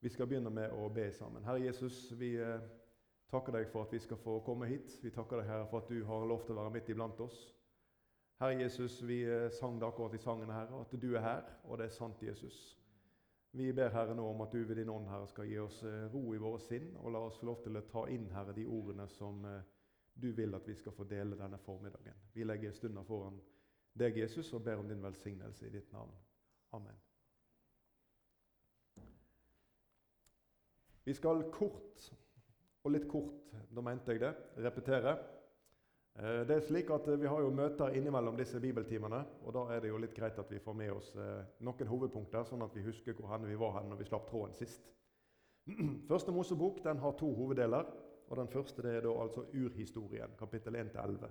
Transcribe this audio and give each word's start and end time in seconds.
Vi 0.00 0.08
skal 0.08 0.28
begynne 0.30 0.50
med 0.54 0.70
å 0.78 0.86
be 0.94 1.08
sammen. 1.12 1.42
Herre 1.42 1.64
Jesus, 1.64 2.12
vi 2.14 2.36
eh, 2.38 2.60
takker 3.32 3.56
deg 3.56 3.70
for 3.72 3.86
at 3.86 3.94
vi 3.94 3.98
skal 3.98 4.20
få 4.22 4.36
komme 4.46 4.68
hit. 4.70 4.92
Vi 5.02 5.10
takker 5.10 5.40
deg, 5.40 5.48
Herre, 5.50 5.66
for 5.70 5.82
at 5.82 5.90
du 5.90 6.04
har 6.06 6.26
lov 6.30 6.44
til 6.46 6.54
å 6.54 6.60
være 6.60 6.74
midt 6.76 6.92
iblant 6.94 7.18
oss. 7.24 7.38
Herre 8.38 8.60
Jesus, 8.60 9.00
vi 9.02 9.24
eh, 9.26 9.48
sang 9.50 9.80
det 9.80 9.88
akkurat 9.88 10.14
i 10.14 10.20
sangen, 10.22 10.52
Herre, 10.54 10.84
at 10.84 10.94
du 10.94 11.08
er 11.16 11.24
her, 11.24 11.50
og 11.64 11.80
det 11.80 11.88
er 11.88 11.96
sant, 11.96 12.22
Jesus. 12.22 12.60
Vi 13.58 13.72
ber 13.74 13.90
Herre 13.90 14.14
nå 14.14 14.28
om 14.30 14.46
at 14.46 14.54
du 14.54 14.60
ved 14.62 14.78
din 14.78 14.94
ånd 14.94 15.10
Herre, 15.10 15.26
skal 15.32 15.50
gi 15.50 15.58
oss 15.64 15.82
eh, 15.82 16.06
ro 16.14 16.22
i 16.30 16.40
våre 16.46 16.62
sinn, 16.62 16.92
og 17.02 17.16
la 17.16 17.24
oss 17.26 17.42
få 17.42 17.50
lov 17.50 17.58
til 17.66 17.80
å 17.80 17.84
ta 17.90 18.06
inn 18.14 18.30
Herre, 18.36 18.54
de 18.54 18.68
ordene 18.70 19.08
som 19.10 19.42
du 20.14 20.30
vil 20.34 20.54
at 20.54 20.66
vi 20.66 20.78
skal 20.78 20.94
få 20.94 21.10
dele 21.10 21.38
denne 21.38 21.58
formiddagen. 21.66 22.22
Vi 22.34 22.46
legger 22.46 22.74
stunder 22.74 23.06
foran 23.06 23.42
deg, 23.98 24.22
Jesus, 24.22 24.54
og 24.54 24.62
ber 24.62 24.78
om 24.78 24.88
din 24.90 25.02
velsignelse 25.02 25.66
i 25.66 25.74
ditt 25.74 25.90
navn. 25.94 26.14
Amen. 26.78 27.07
Vi 31.08 31.14
skal 31.16 31.46
kort, 31.48 32.02
og 32.84 32.92
litt 32.92 33.06
kort, 33.08 33.46
da 33.72 33.80
mente 33.80 34.12
jeg 34.12 34.20
det, 34.20 34.32
repetere. 34.60 35.14
Eh, 36.18 36.42
det 36.44 36.58
er 36.58 36.66
slik 36.66 36.90
at 36.92 37.06
Vi 37.08 37.30
har 37.32 37.40
jo 37.40 37.54
møter 37.54 37.94
innimellom 37.96 38.36
disse 38.36 38.60
bibeltimene. 38.60 39.22
og 39.42 39.54
Da 39.54 39.62
er 39.72 39.80
det 39.80 39.88
jo 39.88 39.96
litt 39.96 40.12
greit 40.14 40.38
at 40.38 40.50
vi 40.52 40.58
får 40.58 40.74
med 40.76 40.92
oss 40.92 41.14
eh, 41.16 41.46
noen 41.64 41.88
hovedpunkter, 41.88 42.44
sånn 42.44 42.62
at 42.62 42.76
vi 42.76 42.84
husker 42.84 43.16
hvor 43.16 43.38
vi 43.38 43.56
var 43.56 43.78
hen 43.78 43.88
når 43.88 44.02
vi 44.02 44.04
slapp 44.04 44.28
tråden 44.28 44.52
sist. 44.52 44.84
Første 46.10 46.32
Mosebok 46.32 46.84
den 46.84 46.98
har 46.98 47.16
to 47.16 47.32
hoveddeler. 47.32 47.88
og 48.28 48.36
Den 48.36 48.48
første 48.48 48.82
det 48.82 48.96
er 48.96 49.00
da 49.00 49.16
altså 49.22 49.46
urhistorien, 49.54 50.36
kapittel 50.38 50.76
1-11. 50.76 51.24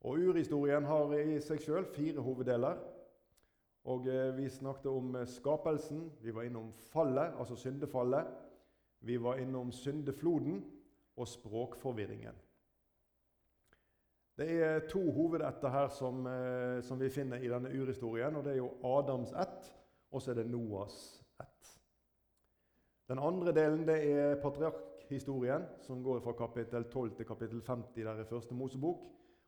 Og 0.00 0.18
Urhistorien 0.28 0.84
har 0.84 1.12
i 1.18 1.40
seg 1.40 1.58
sjøl 1.58 1.90
fire 1.90 2.22
hoveddeler. 2.22 2.78
Og 3.84 4.06
eh, 4.06 4.36
Vi 4.36 4.48
snakket 4.48 4.86
om 4.86 5.26
skapelsen, 5.26 6.12
vi 6.22 6.30
var 6.30 6.46
innom 6.46 6.72
fallet, 6.92 7.34
altså 7.34 7.56
syndefallet. 7.56 8.43
Vi 9.04 9.16
var 9.20 9.36
innom 9.36 9.72
syndefloden 9.72 10.64
og 11.16 11.28
språkforvirringen. 11.28 12.34
Det 14.36 14.48
er 14.62 14.86
to 14.90 15.02
hovedetter 15.12 15.70
her 15.70 15.88
som, 15.94 16.26
eh, 16.26 16.80
som, 16.82 16.98
vi 17.00 17.10
finner 17.10 17.36
i 17.36 17.50
denne 17.50 17.70
urhistorien. 17.70 18.36
og 18.36 18.44
Det 18.44 18.52
er 18.52 18.56
jo 18.56 18.72
Adams 18.82 19.32
ett, 19.32 19.68
og 20.10 20.22
så 20.22 20.30
er 20.30 20.34
det 20.34 20.50
Noas 20.50 21.22
ett. 21.40 21.78
Den 23.08 23.18
andre 23.18 23.52
delen 23.52 23.86
det 23.86 23.98
er 24.10 24.40
patriarkhistorien, 24.42 25.68
som 25.80 26.02
går 26.02 26.20
fra 26.20 26.32
kapittel 26.32 26.84
12 26.84 27.16
til 27.16 27.26
kapittel 27.26 27.62
50 27.62 28.04
der 28.04 28.20
i 28.20 28.24
første 28.24 28.54
Mosebok. 28.54 29.04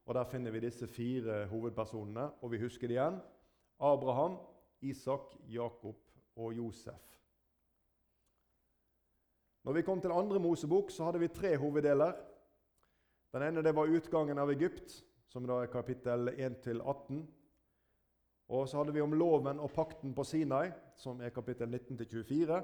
Og 0.07 0.15
Der 0.15 0.25
finner 0.25 0.51
vi 0.51 0.61
disse 0.61 0.87
fire 0.87 1.47
hovedpersonene, 1.47 2.31
og 2.43 2.53
vi 2.53 2.61
husker 2.61 2.87
det 2.89 2.95
igjen. 2.95 3.21
Abraham, 3.81 4.37
Isak, 4.81 5.34
Jakob 5.49 5.97
og 6.37 6.57
Josef. 6.57 7.16
Når 9.67 9.72
vi 9.72 9.83
kom 9.83 10.00
til 10.00 10.12
andre 10.14 10.39
Mosebok, 10.39 10.91
så 10.95 11.09
hadde 11.09 11.19
vi 11.19 11.28
tre 11.34 11.56
hoveddeler. 11.59 12.12
Den 13.34 13.42
ene 13.42 13.62
det 13.67 13.72
var 13.75 13.91
utgangen 13.91 14.39
av 14.39 14.50
Egypt, 14.53 14.92
som 15.27 15.42
da 15.42 15.56
er 15.64 15.70
kapittel 15.72 16.28
1-18. 16.31 17.25
Og 18.55 18.69
så 18.69 18.78
hadde 18.78 18.92
vi 18.94 19.03
om 19.03 19.17
loven 19.19 19.59
og 19.59 19.72
pakten 19.75 20.12
på 20.14 20.22
Sinai, 20.22 20.69
som 20.94 21.19
er 21.19 21.34
kapittel 21.34 21.67
19-24. 21.67 22.61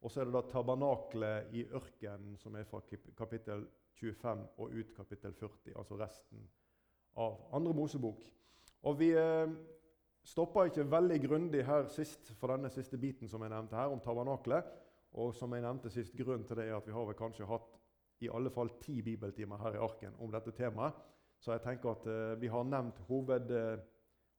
Og 0.00 0.12
så 0.12 0.20
er 0.20 0.30
det 0.30 0.36
da 0.36 0.44
tabernaklet 0.52 1.48
i 1.50 1.64
ørkenen, 1.66 2.36
som 2.38 2.54
er 2.54 2.68
fra 2.70 2.78
kapittel 3.18 3.64
25 3.98 4.44
og 4.62 4.76
ut 4.76 4.92
kapittel 4.96 5.34
40. 5.34 5.74
Altså 5.74 5.98
resten 5.98 6.44
av 7.18 7.40
andre 7.58 7.74
Mosebok. 7.74 8.22
Og 8.86 9.00
vi 9.02 9.10
eh, 9.18 9.50
stoppa 10.22 10.68
ikke 10.70 10.86
veldig 10.94 11.18
grundig 11.26 11.66
her 11.66 11.90
sist 11.90 12.30
for 12.38 12.54
denne 12.54 12.70
siste 12.70 13.02
biten 13.02 13.28
som 13.28 13.42
jeg 13.42 13.50
nevnte 13.50 13.76
her, 13.76 13.90
om 13.90 13.98
tabernaklet. 13.98 14.70
Og 15.18 15.34
som 15.34 15.52
jeg 15.54 15.64
nevnte 15.64 15.90
sist, 15.90 16.14
grunnen 16.16 16.46
til 16.46 16.60
det 16.60 16.68
er 16.68 16.76
at 16.76 16.86
vi 16.86 16.94
har 16.94 17.06
vel 17.08 17.18
kanskje 17.18 17.48
hatt 17.50 17.78
i 18.20 18.28
alle 18.30 18.52
fall 18.52 18.70
ti 18.82 19.00
bibeltimer 19.02 19.58
her 19.64 19.78
i 19.78 19.82
arken 19.82 20.18
om 20.20 20.30
dette 20.30 20.52
temaet. 20.54 20.94
Så 21.40 21.54
jeg 21.54 21.64
tenker 21.64 21.94
at 21.94 22.06
eh, 22.10 22.36
vi 22.40 22.50
har 22.52 22.66
nevnt 22.68 22.98
hoved, 23.08 23.50
eh, 23.56 23.80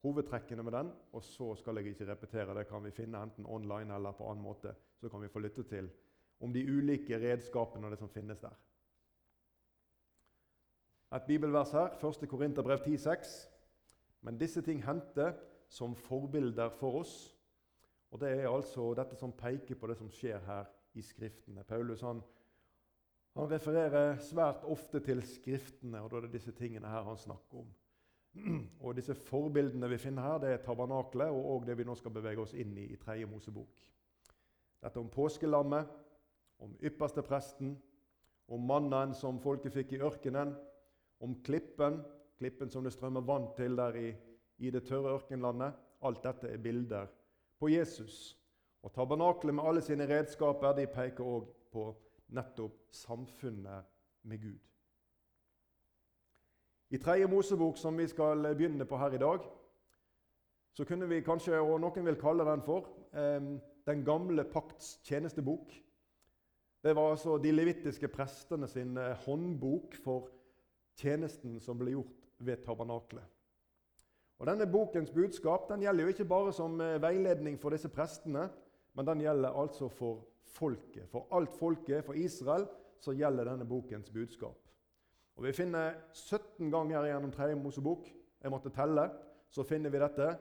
hovedtrekkene 0.06 0.62
med 0.62 0.76
den. 0.76 0.92
Og 1.12 1.24
så 1.26 1.50
skal 1.58 1.80
jeg 1.80 1.92
ikke 1.92 2.06
repetere. 2.12 2.54
Det 2.54 2.68
kan 2.70 2.84
vi 2.84 2.94
finne 2.94 3.20
enten 3.20 3.46
online 3.46 3.94
eller 3.94 4.14
på 4.16 4.28
annen 4.30 4.44
måte. 4.44 4.74
Så 5.00 5.10
kan 5.10 5.22
vi 5.22 5.30
få 5.32 5.42
lytte 5.42 5.66
til 5.66 5.90
om 6.42 6.52
de 6.54 6.62
ulike 6.62 7.18
redskapene 7.18 7.86
og 7.86 7.94
det 7.94 7.98
som 7.98 8.10
finnes 8.10 8.40
der. 8.40 8.54
Et 11.12 11.26
bibelvers 11.26 11.74
her, 11.74 11.98
1. 11.98 12.28
Korinterbrev 12.28 12.86
10,6. 12.86 13.34
Men 14.22 14.38
disse 14.38 14.62
ting 14.62 14.80
hendte 14.86 15.34
som 15.68 15.96
forbilder 15.96 16.70
for 16.78 17.02
oss 17.02 17.31
og 18.12 18.20
Det 18.20 18.28
er 18.28 18.48
altså 18.48 18.90
dette 18.94 19.16
som 19.16 19.32
peker 19.32 19.78
på 19.80 19.88
det 19.88 19.96
som 19.96 20.10
skjer 20.12 20.42
her 20.44 20.66
i 20.94 21.02
Skriftene. 21.02 21.64
Paulus 21.64 22.02
han, 22.04 22.20
han 23.32 23.48
refererer 23.48 24.18
svært 24.20 24.66
ofte 24.68 25.00
til 25.00 25.22
Skriftene, 25.24 26.02
og 26.02 26.10
da 26.10 26.18
er 26.18 26.26
det 26.26 26.34
disse 26.34 26.52
tingene 26.52 26.90
her 26.92 27.06
han 27.06 27.16
snakker 27.16 27.62
om. 27.62 27.70
Og 28.84 28.94
Disse 28.96 29.12
forbildene 29.14 29.88
vi 29.92 29.98
finner 30.00 30.24
her, 30.24 30.38
det 30.40 30.50
er 30.52 30.60
tabernaklet 30.64 31.28
og 31.28 31.48
og 31.50 31.66
det 31.66 31.74
vi 31.76 31.84
nå 31.84 31.92
skal 32.00 32.14
bevege 32.14 32.40
oss 32.40 32.54
inn 32.56 32.72
i 32.80 32.86
i 32.92 32.96
tredje 32.96 33.28
Mosebok. 33.28 33.82
Dette 34.80 35.00
om 35.00 35.10
påskelammet, 35.12 35.88
om 36.58 36.72
ypperste 36.80 37.22
presten, 37.22 37.74
om 38.48 38.64
mannen 38.66 39.12
som 39.14 39.40
folket 39.40 39.76
fikk 39.76 39.92
i 39.92 40.00
ørkenen, 40.00 40.54
om 41.20 41.34
klippen, 41.44 42.00
klippen 42.40 42.72
som 42.72 42.84
det 42.84 42.94
strømmer 42.96 43.20
vann 43.20 43.50
til 43.56 43.76
der 43.76 43.96
i, 44.00 44.14
i 44.58 44.70
det 44.70 44.86
tørre 44.88 45.12
ørkenlandet. 45.18 45.76
Alt 46.02 46.24
dette 46.24 46.48
er 46.48 46.58
bilder 46.58 47.12
på 47.62 47.70
Jesus. 47.70 48.38
Og 48.82 48.90
Tabernaklet 48.92 49.54
med 49.54 49.64
alle 49.64 49.82
sine 49.86 50.08
redskaper 50.10 50.74
de 50.74 50.88
peker 50.90 51.22
òg 51.22 51.46
på 51.70 51.84
nettopp 52.34 52.88
samfunnet 52.90 53.86
med 54.26 54.42
Gud. 54.42 54.58
I 56.90 56.98
tredje 56.98 57.28
Mosebok, 57.30 57.78
som 57.78 57.96
vi 57.98 58.08
skal 58.10 58.42
begynne 58.56 58.84
på 58.84 58.98
her 58.98 59.14
i 59.14 59.20
dag, 59.22 59.46
så 60.74 60.84
kunne 60.84 61.06
vi 61.08 61.22
kanskje, 61.22 61.60
og 61.60 61.78
noen 61.80 62.06
vil 62.06 62.18
kalle 62.20 62.48
den 62.48 62.66
for, 62.66 62.90
Den 63.82 64.04
gamle 64.04 64.44
pakts 64.44 65.00
tjenestebok. 65.02 65.72
Det 66.84 66.92
var 66.96 67.10
altså 67.10 67.34
de 67.38 67.50
levittiske 67.50 68.08
prestene 68.08 68.68
sin 68.68 68.96
eh, 68.96 69.16
håndbok 69.24 69.96
for 70.04 70.28
tjenesten 70.94 71.56
som 71.60 71.80
ble 71.80 71.96
gjort 71.96 72.28
ved 72.38 72.62
tabernaklet. 72.62 73.26
Og 74.42 74.48
Denne 74.48 74.66
bokens 74.66 75.12
budskap 75.14 75.68
den 75.70 75.84
gjelder 75.84 76.02
jo 76.02 76.12
ikke 76.16 76.24
bare 76.26 76.52
som 76.52 76.80
eh, 76.82 76.96
veiledning 76.98 77.60
for 77.62 77.70
disse 77.70 77.86
prestene, 77.94 78.48
men 78.98 79.06
den 79.06 79.22
gjelder 79.22 79.54
altså 79.54 79.86
for 79.86 80.24
folket. 80.56 81.06
For 81.12 81.30
alt 81.30 81.54
folket, 81.54 82.02
for 82.02 82.18
Israel, 82.18 82.66
så 82.98 83.14
gjelder 83.14 83.52
denne 83.52 83.68
bokens 83.70 84.10
budskap. 84.10 84.58
Og 85.38 85.46
Vi 85.46 85.52
finner 85.54 85.94
17 86.10 86.72
ganger 86.74 87.06
gjennom 87.06 87.30
3. 87.30 87.54
Mosebok 87.54 88.10
jeg 88.42 88.50
måtte 88.50 88.74
telle, 88.74 89.06
så 89.46 89.62
finner 89.62 89.94
vi 89.94 90.02
dette. 90.02 90.32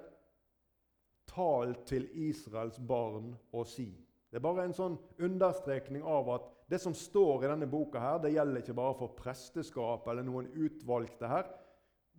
Tal 1.30 1.78
til 1.86 2.10
Israels 2.26 2.82
barn 2.82 3.36
og 3.54 3.70
si. 3.70 3.92
Det 4.32 4.42
er 4.42 4.48
bare 4.50 4.66
en 4.66 4.74
sånn 4.74 4.98
understrekning 5.22 6.02
av 6.02 6.34
at 6.40 6.50
det 6.74 6.82
som 6.82 6.98
står 6.98 7.46
i 7.46 7.54
denne 7.54 7.70
boka, 7.70 8.02
her, 8.02 8.18
det 8.24 8.34
gjelder 8.34 8.64
ikke 8.64 8.80
bare 8.82 8.98
for 8.98 9.14
presteskap 9.14 10.10
eller 10.10 10.26
noen 10.26 10.50
utvalgte 10.58 11.30
her, 11.30 11.52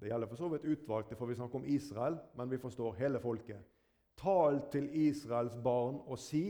det 0.03 0.11
gjelder 0.11 0.29
for 0.29 0.37
så 0.37 0.49
vidt 0.49 0.65
utvalgte, 0.65 1.17
for 1.17 1.27
vi 1.27 1.35
snakker 1.39 1.59
om 1.59 1.65
Israel, 1.65 2.19
men 2.37 2.51
vi 2.51 2.59
forstår 2.59 2.99
hele 2.99 3.21
folket. 3.21 3.63
Tal 4.19 4.61
til 4.73 4.91
Israels 5.07 5.57
barn 5.65 6.01
og 6.07 6.19
si 6.19 6.45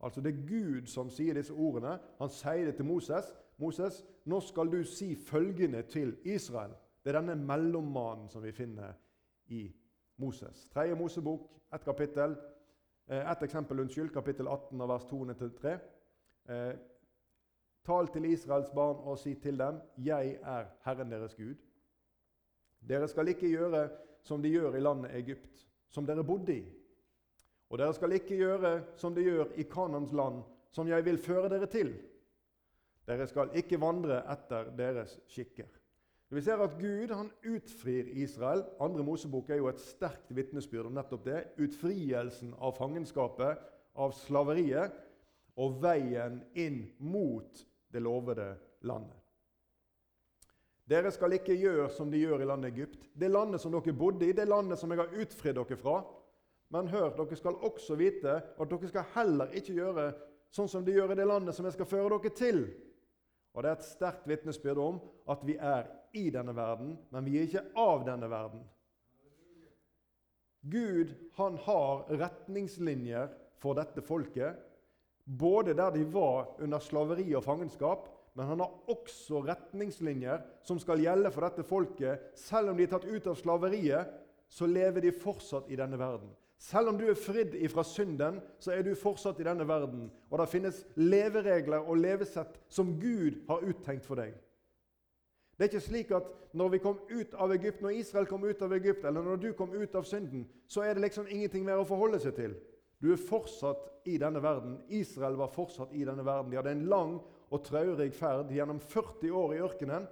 Altså 0.00 0.20
Det 0.20 0.34
er 0.34 0.46
Gud 0.46 0.86
som 0.86 1.08
sier 1.10 1.34
disse 1.34 1.52
ordene. 1.52 1.96
Han 2.20 2.30
sier 2.30 2.68
det 2.68 2.76
til 2.76 2.84
Moses. 2.84 3.32
'Moses, 3.58 4.04
nå 4.24 4.40
skal 4.40 4.70
du 4.70 4.84
si 4.84 5.14
følgende 5.14 5.82
til 5.82 6.16
Israel.' 6.24 6.76
Det 7.04 7.14
er 7.14 7.20
denne 7.20 7.34
mellommannen 7.46 8.28
som 8.28 8.42
vi 8.42 8.52
finner 8.52 8.92
i 9.46 9.72
Moses. 10.16 10.68
Tredje 10.74 10.94
Mosebok, 10.94 11.50
ett 11.74 11.84
kapittel. 11.84 12.36
Eh, 13.08 13.30
ett 13.32 13.42
eksempel, 13.42 13.80
unnskyld, 13.80 14.10
kapittel 14.10 14.48
18 14.48 14.88
vers 14.88 15.04
2-3. 15.04 15.78
Eh, 16.48 16.74
Tal 17.84 18.08
til 18.08 18.24
Israels 18.24 18.70
barn 18.74 18.96
og 18.96 19.18
si 19.18 19.34
til 19.34 19.58
dem, 19.58 19.80
'Jeg 19.96 20.38
er 20.42 20.64
Herren 20.84 21.10
deres 21.10 21.34
Gud.' 21.34 21.67
Dere 22.88 23.08
skal 23.08 23.28
ikke 23.28 23.50
gjøre 23.50 23.88
som 24.24 24.42
de 24.42 24.52
gjør 24.52 24.76
i 24.76 24.82
landet 24.82 25.16
Egypt, 25.18 25.64
som 25.92 26.06
dere 26.06 26.24
bodde 26.24 26.56
i. 26.56 26.62
Og 27.68 27.80
dere 27.80 27.94
skal 27.96 28.14
ikke 28.16 28.38
gjøre 28.38 28.72
som 28.96 29.14
de 29.14 29.26
gjør 29.26 29.52
i 29.60 29.66
Kanans 29.68 30.12
land, 30.16 30.40
som 30.72 30.88
jeg 30.88 31.04
vil 31.04 31.20
føre 31.20 31.50
dere 31.52 31.68
til. 31.68 31.92
Dere 33.08 33.26
skal 33.28 33.52
ikke 33.56 33.80
vandre 33.80 34.22
etter 34.32 34.72
deres 34.76 35.18
skikker. 35.32 35.68
Vi 36.28 36.42
ser 36.44 36.60
at 36.60 36.76
Gud 36.76 37.12
han 37.14 37.30
utfrir 37.48 38.08
Israel. 38.20 38.66
Andre 38.80 39.04
Mosebok 39.04 39.48
er 39.50 39.62
jo 39.62 39.70
et 39.70 39.80
sterkt 39.80 40.34
vitnesbyrd 40.36 40.90
om 40.90 40.96
nettopp 40.96 41.24
det. 41.24 41.38
Utfrielsen 41.56 42.52
av 42.60 42.76
fangenskapet, 42.76 43.62
av 43.96 44.12
slaveriet, 44.12 44.92
og 45.58 45.80
veien 45.82 46.42
inn 46.54 46.82
mot 47.00 47.64
det 47.92 48.04
lovede 48.04 48.52
landet. 48.86 49.17
Dere 50.88 51.10
skal 51.12 51.34
ikke 51.36 51.56
gjøre 51.58 51.90
som 51.92 52.08
de 52.08 52.22
gjør 52.22 52.40
i 52.40 52.48
landet 52.48 52.72
Egypt, 52.72 53.02
det 53.12 53.28
landet 53.28 53.60
som 53.60 53.74
dere 53.74 53.92
bodde 53.92 54.24
i, 54.24 54.32
det 54.32 54.48
landet 54.48 54.80
som 54.80 54.90
jeg 54.92 55.02
har 55.02 55.20
utfridd 55.20 55.58
dere 55.58 55.76
fra. 55.76 55.98
Men 56.72 56.88
hør, 56.88 57.10
dere 57.16 57.36
skal 57.36 57.60
også 57.68 57.96
vite 58.00 58.38
at 58.40 58.70
dere 58.70 58.88
skal 58.88 59.10
heller 59.14 59.52
ikke 59.56 59.76
gjøre 59.76 60.08
sånn 60.54 60.70
som 60.70 60.84
de 60.84 60.96
gjør 60.96 61.12
i 61.12 61.18
det 61.20 61.28
landet 61.28 61.56
som 61.56 61.68
jeg 61.68 61.76
skal 61.76 61.90
føre 61.90 62.16
dere 62.16 62.32
til. 62.36 62.62
Og 63.52 63.62
Det 63.64 63.70
er 63.70 63.76
et 63.76 63.88
sterkt 63.88 64.28
vitnesbyrd 64.28 64.80
om 64.80 64.98
at 65.28 65.44
vi 65.44 65.56
er 65.60 65.88
i 66.16 66.28
denne 66.32 66.54
verden, 66.56 66.96
men 67.10 67.24
vi 67.26 67.36
er 67.36 67.48
ikke 67.48 67.64
av 67.76 68.04
denne 68.06 68.28
verden. 68.30 68.62
Gud 70.68 71.12
han 71.36 71.56
har 71.64 72.06
retningslinjer 72.20 73.28
for 73.60 73.76
dette 73.76 74.02
folket, 74.04 74.56
både 75.24 75.74
der 75.76 75.90
de 75.92 76.04
var 76.12 76.54
under 76.62 76.80
slaveri 76.80 77.26
og 77.36 77.44
fangenskap, 77.44 78.08
men 78.38 78.46
han 78.46 78.60
har 78.62 78.92
også 78.92 79.40
retningslinjer 79.42 80.44
som 80.62 80.78
skal 80.78 81.00
gjelde 81.02 81.32
for 81.34 81.42
dette 81.42 81.64
folket. 81.66 82.28
Selv 82.38 82.70
om 82.70 82.76
de 82.78 82.84
er 82.86 82.92
tatt 82.92 83.06
ut 83.08 83.24
av 83.26 83.34
slaveriet, 83.34 84.12
så 84.46 84.68
lever 84.70 85.02
de 85.02 85.10
fortsatt 85.10 85.66
i 85.74 85.78
denne 85.80 85.98
verden. 85.98 86.30
Selv 86.62 86.92
om 86.92 86.98
du 86.98 87.04
er 87.10 87.18
fridd 87.18 87.56
ifra 87.58 87.82
synden, 87.86 88.38
så 88.62 88.76
er 88.76 88.84
du 88.86 88.92
fortsatt 88.98 89.40
i 89.42 89.46
denne 89.46 89.66
verden. 89.66 90.06
Og 90.30 90.38
det 90.38 90.48
finnes 90.52 90.78
leveregler 90.94 91.82
og 91.82 91.98
levesett 91.98 92.60
som 92.70 92.94
Gud 93.02 93.42
har 93.50 93.66
uttenkt 93.66 94.06
for 94.06 94.22
deg. 94.22 94.36
Det 95.58 95.66
er 95.66 95.72
ikke 95.72 95.86
slik 95.88 96.14
at 96.14 96.30
når 96.54 96.76
vi 96.76 96.80
kom 96.82 96.98
ut 97.10 97.34
av 97.34 97.52
Egypt, 97.54 97.82
når 97.82 97.98
Israel 97.98 98.30
kom 98.30 98.46
ut 98.46 98.62
av 98.62 98.74
Egypt, 98.78 99.02
eller 99.02 99.26
når 99.26 99.42
du 99.42 99.48
kom 99.58 99.74
ut 99.74 99.94
av 99.98 100.06
synden, 100.06 100.46
så 100.70 100.86
er 100.86 100.94
det 100.94 101.08
liksom 101.08 101.26
ingenting 101.26 101.66
mer 101.66 101.82
å 101.82 101.86
forholde 101.86 102.22
seg 102.22 102.38
til. 102.38 102.54
Du 103.02 103.10
er 103.10 103.18
fortsatt 103.18 104.06
i 104.06 104.14
denne 104.18 104.42
verden. 104.42 104.78
Israel 104.94 105.38
var 105.38 105.50
fortsatt 105.54 105.90
i 105.94 106.06
denne 106.06 106.22
verden. 106.26 106.50
De 106.50 106.58
hadde 106.58 106.74
en 106.74 106.86
lang 106.90 107.18
og 107.50 107.64
traurig 107.64 108.12
ferd 108.14 108.52
gjennom 108.52 108.80
40 108.80 109.32
år 109.32 109.54
i 109.56 109.62
ørkenen. 109.64 110.06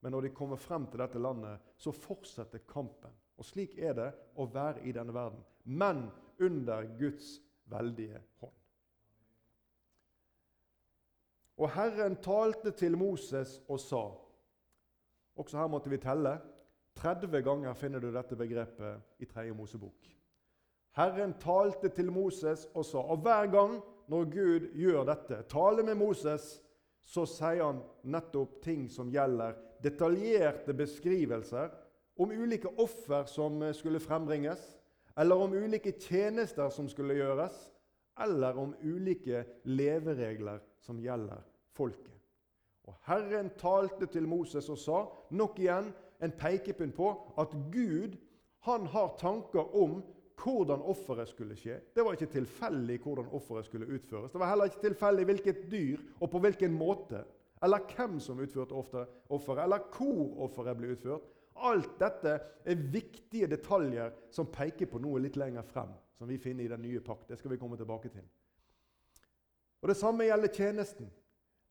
Men 0.00 0.12
når 0.14 0.28
de 0.28 0.36
kommer 0.36 0.60
frem 0.60 0.86
til 0.86 1.02
dette 1.02 1.18
landet, 1.18 1.58
så 1.76 1.90
fortsetter 1.92 2.62
kampen. 2.68 3.12
Og 3.36 3.44
slik 3.44 3.74
er 3.78 3.96
det 3.96 4.10
å 4.38 4.46
være 4.48 4.84
i 4.86 4.94
denne 4.94 5.14
verden 5.14 5.42
men 5.66 6.10
under 6.38 6.98
Guds 6.98 7.42
veldige 7.64 8.22
hånd. 8.40 8.52
Og 11.56 11.70
Herren 11.72 12.16
talte 12.22 12.70
til 12.70 12.96
Moses 12.96 13.60
og 13.68 13.80
sa 13.80 14.04
Også 15.36 15.58
her 15.58 15.68
måtte 15.68 15.90
vi 15.90 15.98
telle. 16.00 16.38
30 16.96 17.42
ganger 17.44 17.74
finner 17.74 18.00
du 18.00 18.08
dette 18.12 18.36
begrepet 18.36 19.20
i 19.20 19.26
3. 19.28 19.52
Mosebok. 19.52 20.06
Herren 20.96 21.34
talte 21.40 21.88
til 21.88 22.12
Moses 22.12 22.66
og 22.74 22.84
sa 22.84 22.98
Og 22.98 23.18
hver 23.24 23.50
gang 23.52 23.80
når 24.08 24.24
Gud 24.30 24.68
gjør 24.78 25.04
dette, 25.04 25.42
taler 25.42 25.82
med 25.84 25.94
Moses, 25.94 26.62
så 27.06 27.22
sier 27.30 27.62
han 27.62 27.82
nettopp 28.02 28.58
ting 28.64 28.88
som 28.90 29.10
gjelder 29.14 29.54
detaljerte 29.84 30.74
beskrivelser 30.74 31.70
om 32.18 32.32
ulike 32.32 32.72
offer 32.82 33.28
som 33.30 33.60
skulle 33.76 34.00
frembringes, 34.02 34.62
eller 35.16 35.38
om 35.40 35.54
ulike 35.54 35.92
tjenester 36.00 36.70
som 36.72 36.88
skulle 36.88 37.16
gjøres, 37.16 37.54
eller 38.20 38.58
om 38.58 38.74
ulike 38.82 39.44
leveregler 39.68 40.62
som 40.80 40.98
gjelder 41.00 41.44
folket. 41.76 42.12
Og 42.86 42.94
Herren 43.06 43.50
talte 43.58 44.06
til 44.06 44.28
Moses 44.28 44.68
og 44.72 44.78
sa, 44.78 44.98
nok 45.30 45.58
igjen 45.60 45.90
en 46.22 46.34
pekepinn 46.38 46.94
på 46.96 47.10
at 47.38 47.52
Gud 47.72 48.16
han 48.66 48.86
har 48.90 49.16
tanker 49.20 49.74
om 49.76 50.00
hvordan 50.42 50.82
offeret 50.82 51.28
skulle 51.28 51.56
skje. 51.56 51.78
Det 51.94 52.04
var 52.04 52.16
ikke 52.16 52.32
tilfeldig 52.32 52.98
hvordan 53.02 53.28
offeret 53.32 53.66
skulle 53.66 53.88
utføres. 53.88 54.32
Det 54.32 54.40
var 54.40 54.50
heller 54.50 54.64
ikke 54.70 54.84
tilfeldig 54.84 55.24
hvilket 55.24 55.62
dyr 55.70 56.02
og 56.20 56.30
på 56.30 56.38
hvilken 56.44 56.72
måte, 56.76 57.24
eller 57.62 57.86
hvem 57.96 58.20
som 58.20 58.40
utførte 58.40 58.76
offeret, 58.76 59.62
eller 59.64 59.86
hvor 59.96 60.44
offeret 60.48 60.76
ble 60.76 60.92
utført. 60.92 61.28
Alt 61.56 61.94
dette 62.00 62.34
er 62.64 62.82
viktige 62.92 63.48
detaljer 63.48 64.12
som 64.30 64.50
peker 64.52 64.90
på 64.90 65.00
noe 65.00 65.22
litt 65.24 65.38
lenger 65.40 65.64
frem, 65.64 65.94
som 66.18 66.28
vi 66.28 66.36
finner 66.38 66.64
i 66.66 66.72
den 66.72 66.84
nye 66.84 67.00
pakt. 67.00 67.30
Det 67.30 67.38
skal 67.38 67.54
vi 67.54 67.60
komme 67.60 67.78
tilbake 67.80 68.12
til. 68.12 68.26
Og 69.82 69.88
Det 69.88 69.96
samme 69.96 70.24
gjelder 70.24 70.52
tjenesten. 70.52 71.08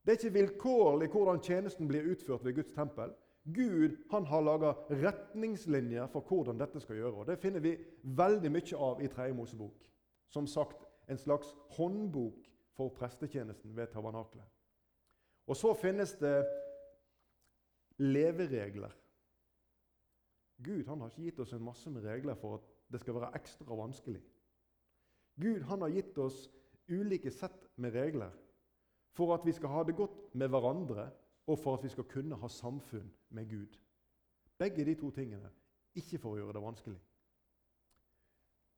Det 0.06 0.13
er 0.13 0.18
ikke 0.19 0.39
vilkårlig 0.39 1.09
hvordan 1.13 1.41
tjenesten 1.41 1.88
blir 1.88 2.06
utført 2.11 2.45
ved 2.45 2.56
Guds 2.56 2.73
tempel. 2.73 3.13
Gud 3.53 3.97
han 4.09 4.25
har 4.25 4.42
laga 4.42 4.71
retningslinjer 4.89 6.07
for 6.09 6.25
hvordan 6.25 6.57
dette 6.59 6.81
skal 6.81 6.97
gjøre. 6.97 7.21
og 7.21 7.27
Det 7.27 7.38
finner 7.39 7.62
vi 7.62 7.75
veldig 8.03 8.51
mye 8.51 8.80
av 8.88 9.01
i 9.03 9.09
Tredje 9.12 9.38
Mosebok. 9.38 9.86
Som 10.33 10.47
sagt 10.47 10.86
en 11.09 11.18
slags 11.18 11.53
håndbok 11.77 12.47
for 12.75 12.89
prestetjenesten 12.89 13.75
ved 13.77 13.88
tabernaklet. 13.94 14.45
Og 15.47 15.56
så 15.56 15.74
finnes 15.77 16.15
det 16.18 16.39
leveregler 18.01 18.92
Gud 20.63 20.88
han 20.88 21.01
har 21.01 21.12
ikke 21.12 21.27
gitt 21.27 21.39
oss 21.44 21.53
en 21.53 21.63
masse 21.63 21.89
med 21.92 22.06
regler 22.07 22.36
for 22.39 22.57
at 22.57 22.68
det 22.92 23.01
skal 23.01 23.18
være 23.18 23.36
ekstra 23.36 23.75
vanskelig. 23.75 24.21
Gud 25.36 25.65
han 25.68 25.83
har 25.83 25.92
gitt 25.92 26.18
oss 26.21 26.45
ulike 26.88 27.31
sett 27.33 27.68
med 27.75 27.95
regler 27.95 28.31
for 29.15 29.33
at 29.36 29.44
vi 29.47 29.51
skal 29.56 29.74
ha 29.74 29.83
det 29.83 29.97
godt 29.97 30.36
med 30.36 30.51
hverandre, 30.51 31.09
og 31.47 31.59
for 31.59 31.77
at 31.77 31.83
vi 31.83 31.89
skal 31.89 32.07
kunne 32.09 32.36
ha 32.36 32.47
samfunn 32.47 33.12
med 33.30 33.50
Gud. 33.50 33.77
Begge 34.57 34.86
de 34.86 34.95
to 34.95 35.12
tingene. 35.12 35.50
Ikke 35.95 36.19
for 36.19 36.36
å 36.36 36.39
gjøre 36.39 36.56
det 36.57 36.63
vanskelig. 36.63 37.01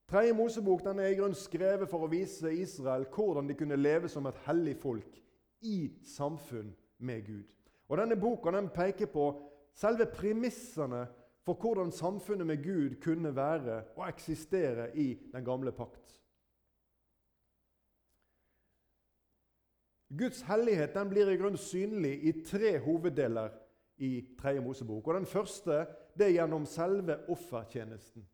Tredje 0.08 0.32
Mosebok 0.32 0.84
den 0.84 1.02
er 1.02 1.12
i 1.12 1.16
grunn 1.18 1.34
skrevet 1.36 1.90
for 1.90 2.06
å 2.06 2.10
vise 2.10 2.52
Israel 2.54 3.04
hvordan 3.12 3.48
de 3.48 3.56
kunne 3.58 3.76
leve 3.76 4.08
som 4.08 4.26
et 4.26 4.38
hellig 4.46 4.76
folk 4.80 5.18
i 5.68 5.90
samfunn 6.06 6.70
med 7.04 7.26
Gud. 7.26 7.48
Og 7.88 7.98
Denne 8.00 8.16
boka 8.20 8.52
den 8.52 8.70
peker 8.72 9.10
på 9.12 9.26
selve 9.76 10.06
premissene 10.12 11.06
for 11.44 11.60
hvordan 11.60 11.92
samfunnet 11.92 12.46
med 12.46 12.64
Gud 12.64 12.96
kunne 13.04 13.34
være 13.36 13.82
og 13.96 14.08
eksistere 14.08 14.90
i 14.96 15.14
den 15.32 15.44
gamle 15.44 15.72
pakt. 15.72 16.18
Guds 20.08 20.42
hellighet 20.48 20.94
den 20.96 21.10
blir 21.10 21.28
i 21.28 21.36
grunn 21.36 21.56
synlig 21.60 22.14
i 22.24 22.32
tre 22.44 22.78
hoveddeler 22.80 23.52
i 23.98 24.24
3. 24.40 24.60
Mosebok. 24.60 25.08
Og 25.08 25.14
Den 25.14 25.26
første 25.26 25.86
det 26.18 26.26
er 26.26 26.36
gjennom 26.38 26.66
selve 26.66 27.18
offertjenesten. 27.28 28.24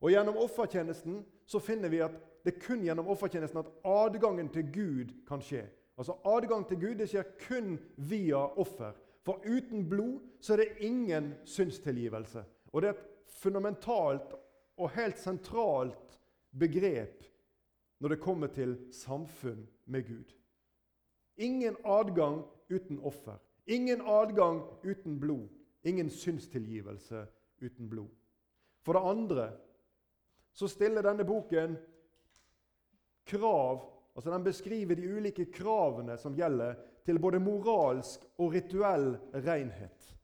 Og 0.00 0.10
Gjennom 0.12 0.36
offertjenesten 0.36 1.22
så 1.46 1.58
finner 1.58 1.88
vi 1.88 2.02
at 2.04 2.14
det 2.44 2.54
er 2.54 2.60
kun 2.60 2.84
gjennom 2.84 3.08
offertjenesten 3.08 3.62
at 3.62 3.72
adgangen 3.88 4.50
til 4.52 4.68
Gud 4.72 5.14
kan 5.28 5.42
skje. 5.42 5.64
Altså 5.98 6.16
Adgang 6.28 6.66
til 6.68 6.80
Gud 6.80 6.94
det 7.00 7.08
skjer 7.08 7.26
kun 7.46 7.78
via 7.96 8.42
offer. 8.60 8.92
For 9.24 9.40
uten 9.46 9.88
blod 9.88 10.20
så 10.40 10.52
er 10.52 10.62
det 10.62 10.84
ingen 10.84 11.32
synstilgivelse. 11.44 12.44
Og 12.72 12.82
det 12.82 12.88
er 12.88 12.98
et 12.98 13.06
fundamentalt 13.40 14.34
og 14.76 14.90
helt 14.90 15.18
sentralt 15.18 16.18
begrep 16.58 17.24
når 18.00 18.08
det 18.08 18.20
kommer 18.20 18.46
til 18.46 18.76
samfunn 18.92 19.64
med 19.86 20.06
Gud. 20.08 20.34
Ingen 21.36 21.76
adgang 21.84 22.44
uten 22.68 23.00
offer. 23.00 23.38
Ingen 23.66 24.00
adgang 24.00 24.62
uten 24.82 25.20
blod. 25.20 25.48
Ingen 25.82 26.10
synstilgivelse 26.10 27.26
uten 27.60 27.88
blod. 27.88 28.10
For 28.82 28.92
det 28.92 29.10
andre 29.10 29.50
så 30.52 30.68
stiller 30.68 31.02
denne 31.02 31.24
boken 31.24 31.76
krav 33.26 33.90
Altså 34.14 34.30
Den 34.30 34.44
beskriver 34.44 34.94
de 34.94 35.16
ulike 35.16 35.44
kravene 35.44 36.14
som 36.16 36.36
gjelder 36.38 36.74
til 37.04 37.18
både 37.18 37.40
moralsk 37.42 38.20
og 38.38 38.52
rituell 38.52 39.16
renhet. 39.34 40.16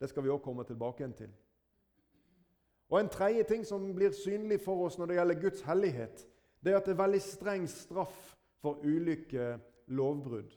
Det 0.00 0.08
skal 0.08 0.22
vi 0.22 0.28
også 0.28 0.44
komme 0.44 0.64
tilbake 0.64 1.12
til. 1.18 1.30
Og 2.88 3.00
En 3.00 3.08
tredje 3.08 3.42
ting 3.42 3.66
som 3.66 3.94
blir 3.94 4.10
synlig 4.10 4.60
for 4.60 4.84
oss 4.84 4.98
når 4.98 5.06
det 5.06 5.16
gjelder 5.16 5.40
Guds 5.40 5.60
hellighet, 5.62 6.28
det 6.64 6.72
er 6.72 6.76
at 6.76 6.86
det 6.86 6.92
er 6.92 7.02
veldig 7.02 7.20
streng 7.22 7.68
straff 7.68 8.36
for 8.60 8.78
ulike 8.84 9.58
lovbrudd. 9.90 10.56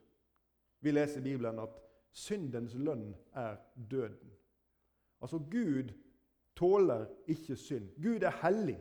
Vi 0.82 0.92
leser 0.92 1.20
i 1.20 1.24
Bibelen 1.24 1.60
at 1.60 1.76
syndens 2.12 2.74
lønn 2.76 3.14
er 3.34 3.56
døden. 3.92 4.32
Altså 5.22 5.40
Gud 5.40 5.94
tåler 6.56 7.06
ikke 7.28 7.56
synd. 7.56 7.90
Gud 8.04 8.22
er 8.22 8.36
hellig. 8.44 8.80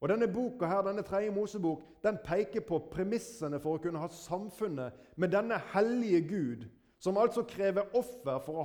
Og 0.00 0.08
Denne 0.08 0.28
boka 0.32 0.66
her, 0.66 0.82
denne 0.82 1.02
tredje 1.02 1.30
Mosebok 1.30 1.82
den 2.02 2.18
peker 2.24 2.60
på 2.60 2.78
premissene 2.90 3.58
for 3.60 3.74
å 3.74 3.82
kunne 3.82 3.98
ha 3.98 4.10
samfunnet 4.14 4.94
med 5.16 5.32
denne 5.34 5.58
hellige 5.72 6.20
Gud, 6.28 6.68
som 7.02 7.18
altså 7.18 7.42
krever 7.42 7.96
offer 7.98 8.38
for, 8.44 8.62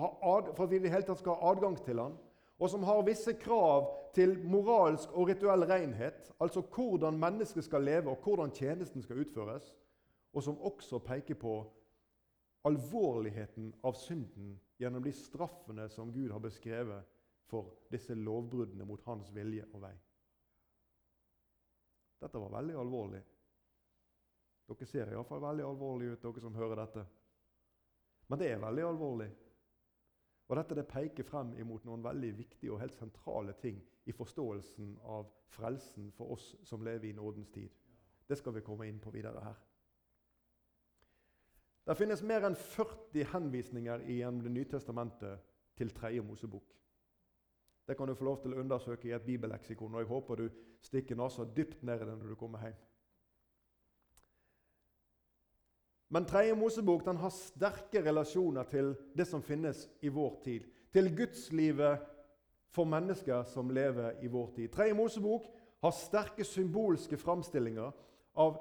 for 0.56 0.64
at 0.64 0.72
vi 0.72 0.78
i 0.78 0.84
det 0.84 0.92
hele 0.94 1.08
tatt 1.08 1.22
skal 1.22 1.38
ha 1.40 1.54
adgang 1.54 1.78
til 1.86 2.02
ham, 2.02 2.18
og 2.60 2.70
som 2.70 2.86
har 2.86 3.02
visse 3.06 3.34
krav 3.42 3.90
til 4.14 4.36
moralsk 4.46 5.14
og 5.18 5.30
rituell 5.30 5.66
renhet, 5.70 6.30
altså 6.40 6.62
hvordan 6.76 7.18
mennesket 7.20 7.66
skal 7.66 7.82
leve, 7.82 8.14
og 8.14 8.22
hvordan 8.24 8.54
tjenesten 8.54 9.02
skal 9.02 9.20
utføres, 9.26 9.74
og 10.34 10.44
som 10.44 10.62
også 10.66 11.00
peker 11.06 11.38
på 11.40 11.54
alvorligheten 12.64 13.74
av 13.84 13.94
synden 14.00 14.56
gjennom 14.80 15.04
de 15.04 15.12
straffene 15.14 15.90
som 15.90 16.14
Gud 16.14 16.32
har 16.32 16.42
beskrevet 16.42 17.10
for 17.50 17.76
disse 17.92 18.16
lovbruddene 18.16 18.86
mot 18.88 19.04
hans 19.06 19.30
vilje 19.36 19.68
og 19.74 19.84
vei. 19.84 19.94
Dette 22.24 22.40
var 22.40 22.56
veldig 22.56 22.76
alvorlig. 22.80 23.22
Dere 24.64 24.88
ser 24.88 25.12
iallfall 25.12 25.44
veldig 25.44 25.66
alvorlige 25.68 26.16
ut, 26.16 26.24
dere 26.24 26.42
som 26.42 26.56
hører 26.56 26.80
dette. 26.80 27.04
Men 28.32 28.40
det 28.40 28.48
er 28.54 28.64
veldig 28.64 28.86
alvorlig. 28.88 29.30
Og 30.48 30.56
Dette 30.60 30.78
det 30.78 30.88
peker 30.88 31.28
frem 31.28 31.54
imot 31.60 31.84
noen 31.88 32.04
veldig 32.04 32.32
viktige 32.38 32.72
og 32.72 32.80
helt 32.80 32.96
sentrale 32.96 33.56
ting 33.60 33.80
i 34.06 34.16
forståelsen 34.16 34.96
av 35.04 35.28
frelsen 35.52 36.12
for 36.16 36.36
oss 36.36 36.54
som 36.68 36.84
lever 36.84 37.10
i 37.10 37.16
nådens 37.18 37.52
tid. 37.52 37.70
Det 38.28 38.38
skal 38.40 38.56
vi 38.56 38.64
komme 38.64 38.88
inn 38.88 39.00
på 39.04 39.12
videre 39.12 39.44
her. 39.44 39.60
Det 41.84 41.98
finnes 42.00 42.24
mer 42.24 42.46
enn 42.48 42.56
40 42.56 43.26
henvisninger 43.34 44.06
i 44.08 44.22
Det 44.24 44.52
nye 44.52 44.70
testamentet 44.70 45.42
til 45.76 45.92
tredje 45.92 46.22
Mosebok. 46.22 46.70
Det 47.88 47.98
kan 47.98 48.08
du 48.08 48.16
få 48.16 48.24
lov 48.24 48.42
til 48.42 48.54
å 48.54 48.62
undersøke 48.62 49.08
i 49.10 49.12
et 49.12 49.26
bibelleksikon, 49.26 49.94
og 49.94 50.00
jeg 50.00 50.08
håper 50.08 50.36
du 50.36 50.50
stikker 50.82 51.20
nesa 51.20 51.44
dypt 51.44 51.84
ned 51.84 52.02
i 52.02 52.06
det 52.06 52.16
når 52.16 52.30
du 52.32 52.36
kommer 52.40 52.64
hjem. 52.64 52.78
Men 56.14 56.26
tredje 56.30 56.56
Mosebok 56.56 57.04
den 57.06 57.18
har 57.18 57.34
sterke 57.34 58.04
relasjoner 58.06 58.64
til 58.70 58.94
det 59.18 59.26
som 59.28 59.42
finnes 59.42 59.88
i 60.02 60.12
vår 60.14 60.36
tid. 60.44 60.68
Til 60.94 61.10
gudslivet 61.18 62.04
for 62.70 62.86
mennesker 62.86 63.44
som 63.50 63.72
lever 63.74 64.22
i 64.22 64.30
vår 64.32 64.52
tid. 64.56 64.70
Tredje 64.72 64.94
Mosebok 64.94 65.50
har 65.82 65.96
sterke 65.98 66.46
symbolske 66.46 67.18
framstillinger 67.18 67.92
av 68.40 68.60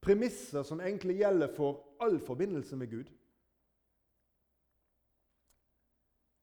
premisser 0.00 0.62
som 0.62 0.80
egentlig 0.80 1.18
gjelder 1.20 1.54
for 1.54 1.98
all 2.00 2.18
forbindelse 2.20 2.76
med 2.76 2.90
Gud. 2.90 3.10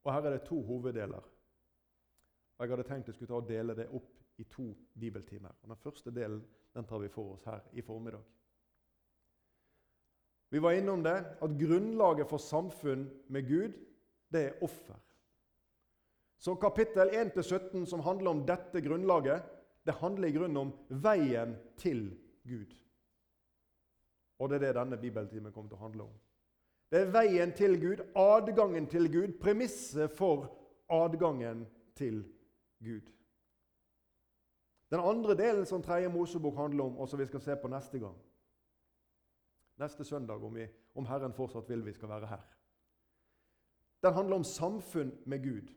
Og 0.04 0.12
Her 0.12 0.28
er 0.28 0.36
det 0.36 0.46
to 0.46 0.60
hoveddeler. 0.62 1.24
Jeg 2.60 2.70
hadde 2.72 2.86
tenkt 2.88 3.08
jeg 3.08 3.14
skulle 3.14 3.28
ta 3.28 3.40
og 3.40 3.48
dele 3.48 3.74
det 3.76 3.88
opp 3.92 4.12
i 4.40 4.44
to 4.48 4.70
bibeltimer. 5.00 5.52
Den 5.64 5.76
første 5.76 6.12
delen 6.14 6.44
den 6.76 6.84
tar 6.84 7.00
vi 7.00 7.08
for 7.08 7.34
oss 7.34 7.44
her 7.48 7.64
i 7.72 7.82
formiddag. 7.84 8.22
Vi 10.52 10.60
var 10.62 10.76
innom 10.76 11.02
det, 11.02 11.16
at 11.42 11.58
grunnlaget 11.58 12.28
for 12.30 12.38
samfunn 12.38 13.08
med 13.28 13.48
Gud, 13.48 13.74
det 14.32 14.42
er 14.44 14.62
offer. 14.62 14.96
Så 16.38 16.54
kapittel 16.54 17.10
1-17, 17.10 17.84
som 17.84 18.00
handler 18.00 18.30
om 18.30 18.44
dette 18.46 18.80
grunnlaget, 18.80 19.42
det 19.86 19.94
handler 19.94 20.28
i 20.28 20.36
grunnen 20.36 20.56
om 20.56 20.72
veien 21.02 21.56
til 21.80 22.10
Gud. 22.46 22.76
Og 24.38 24.48
det 24.50 24.56
er 24.56 24.66
det 24.66 24.76
denne 24.76 24.98
bibeltimen 25.00 25.52
kommer 25.52 25.70
til 25.70 25.78
å 25.78 25.84
handle 25.84 26.06
om. 26.06 26.14
Det 26.92 27.00
er 27.00 27.12
veien 27.12 27.52
til 27.56 27.80
Gud, 27.80 28.02
adgangen 28.14 28.86
til 28.86 29.08
Gud, 29.12 29.38
premisset 29.42 30.12
for 30.14 30.50
adgangen 30.92 31.64
til 31.98 32.22
Gud. 32.84 33.08
Den 34.90 35.02
andre 35.02 35.34
delen 35.34 35.66
som 35.66 35.82
tredje 35.82 36.08
Mosebok 36.08 36.56
handler 36.56 36.84
om, 36.84 36.98
og 36.98 37.08
som 37.08 37.18
vi 37.18 37.26
skal 37.26 37.42
se 37.42 37.56
på 37.56 37.68
neste 37.72 37.98
gang 37.98 38.16
Neste 39.76 40.04
søndag, 40.04 40.40
om, 40.44 40.54
vi, 40.54 40.64
om 40.94 41.04
Herren 41.04 41.34
fortsatt 41.36 41.68
vil 41.68 41.82
vi 41.84 41.92
skal 41.92 42.08
være 42.08 42.30
her. 42.30 42.44
Den 44.00 44.14
handler 44.16 44.38
om 44.40 44.44
samfunn 44.44 45.10
med 45.28 45.42
Gud. 45.44 45.68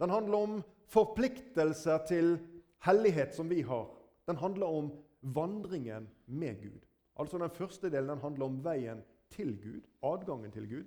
Den 0.00 0.10
handler 0.10 0.38
om 0.38 0.54
forpliktelser 0.88 2.06
til 2.08 2.38
hellighet 2.86 3.36
som 3.36 3.50
vi 3.50 3.60
har. 3.60 3.90
Den 4.24 4.40
handler 4.40 4.66
om 4.66 4.88
vandringen 5.20 6.08
med 6.26 6.62
Gud. 6.62 6.80
Altså 7.16 7.38
Den 7.38 7.50
første 7.50 7.90
delen 7.90 8.08
den 8.08 8.22
handler 8.22 8.46
om 8.46 8.64
veien 8.64 9.02
til 9.30 9.54
Gud, 9.62 9.82
adgangen 10.02 10.52
til 10.52 10.68
Gud. 10.68 10.86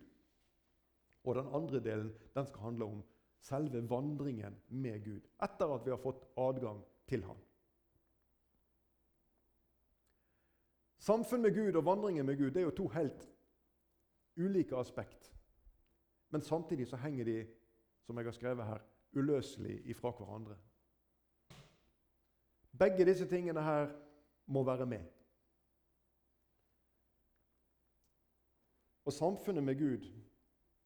Og 1.23 1.35
den 1.35 1.47
andre 1.53 1.79
delen 1.79 2.13
den 2.35 2.47
skal 2.47 2.61
handle 2.61 2.85
om 2.85 3.03
selve 3.39 3.89
vandringen 3.89 4.55
med 4.69 5.03
Gud, 5.03 5.21
etter 5.43 5.73
at 5.73 5.85
vi 5.85 5.93
har 5.93 6.01
fått 6.01 6.25
adgang 6.37 6.81
til 7.07 7.23
ham. 7.23 7.37
Samfunn 10.99 11.41
med 11.41 11.55
Gud 11.55 11.75
og 11.79 11.85
vandringen 11.85 12.25
med 12.25 12.37
Gud 12.37 12.51
det 12.51 12.61
er 12.61 12.67
jo 12.67 12.75
to 12.75 12.87
helt 12.91 13.29
ulike 14.37 14.75
aspekt. 14.75 15.33
Men 16.29 16.41
samtidig 16.41 16.87
så 16.87 16.97
henger 16.97 17.25
de, 17.25 17.47
som 18.03 18.17
jeg 18.17 18.25
har 18.25 18.35
skrevet 18.35 18.65
her, 18.65 18.81
uløselig 19.15 19.81
ifra 19.85 20.11
hverandre. 20.11 20.57
Begge 22.79 23.05
disse 23.05 23.27
tingene 23.27 23.63
her 23.63 23.87
må 24.45 24.63
være 24.63 24.85
med. 24.85 25.05
Og 29.07 29.13
samfunnet 29.15 29.63
med 29.63 29.79
Gud 29.79 30.07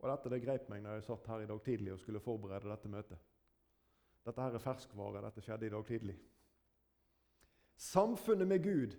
Og 0.01 0.09
dette 0.09 0.31
det 0.33 0.41
grep 0.45 0.69
meg 0.69 0.81
når 0.81 0.97
jeg 0.97 1.07
satt 1.09 1.27
her 1.29 1.43
i 1.43 1.49
dag 1.49 1.61
tidlig 1.65 1.93
og 1.93 1.99
skulle 2.01 2.21
forberede 2.23 2.69
dette 2.69 2.89
møtet. 2.89 3.19
Dette 4.25 4.41
her 4.41 4.55
er 4.57 4.63
ferskvare. 4.63 5.21
Dette 5.21 5.43
skjedde 5.45 5.67
i 5.67 5.73
dag 5.73 5.83
tidlig. 5.85 6.15
Samfunnet 7.77 8.49
med 8.49 8.63
Gud 8.65 8.95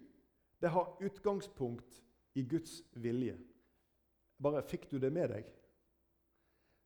det 0.63 0.71
har 0.71 0.93
utgangspunkt 1.03 2.03
i 2.39 2.45
Guds 2.47 2.85
vilje. 2.95 3.35
Bare 4.43 4.63
fikk 4.63 4.87
du 4.91 5.01
det 5.03 5.11
med 5.11 5.33
deg? 5.35 5.49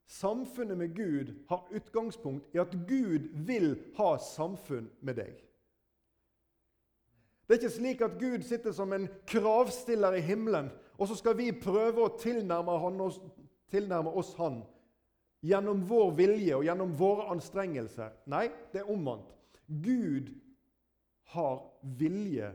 Samfunnet 0.09 0.77
med 0.77 0.95
Gud 0.97 1.33
har 1.49 1.67
utgangspunkt 1.77 2.55
i 2.55 2.61
at 2.63 2.73
Gud 2.89 3.29
vil 3.45 3.75
ha 3.99 4.15
samfunn 4.23 4.89
med 5.01 5.19
deg. 5.21 5.35
Det 7.47 7.55
er 7.55 7.61
ikke 7.61 7.75
slik 7.77 8.01
at 8.03 8.17
Gud 8.19 8.43
sitter 8.43 8.73
som 8.75 8.93
en 8.93 9.07
kravstiller 9.29 10.17
i 10.17 10.25
himmelen, 10.25 10.71
og 10.97 11.07
så 11.07 11.15
skal 11.15 11.37
vi 11.37 11.51
prøve 11.51 12.05
å 12.05 12.15
tilnærme, 12.19 12.73
oss, 13.05 13.19
tilnærme 13.69 14.09
oss 14.17 14.33
Han 14.39 14.63
gjennom 15.45 15.83
vår 15.87 16.11
vilje 16.17 16.55
og 16.57 16.65
gjennom 16.65 16.93
våre 16.97 17.27
anstrengelser. 17.31 18.15
Nei, 18.25 18.47
det 18.73 18.81
er 18.81 18.91
omvendt. 18.91 19.61
Gud 19.67 20.31
har 21.33 21.61
vilje 21.99 22.51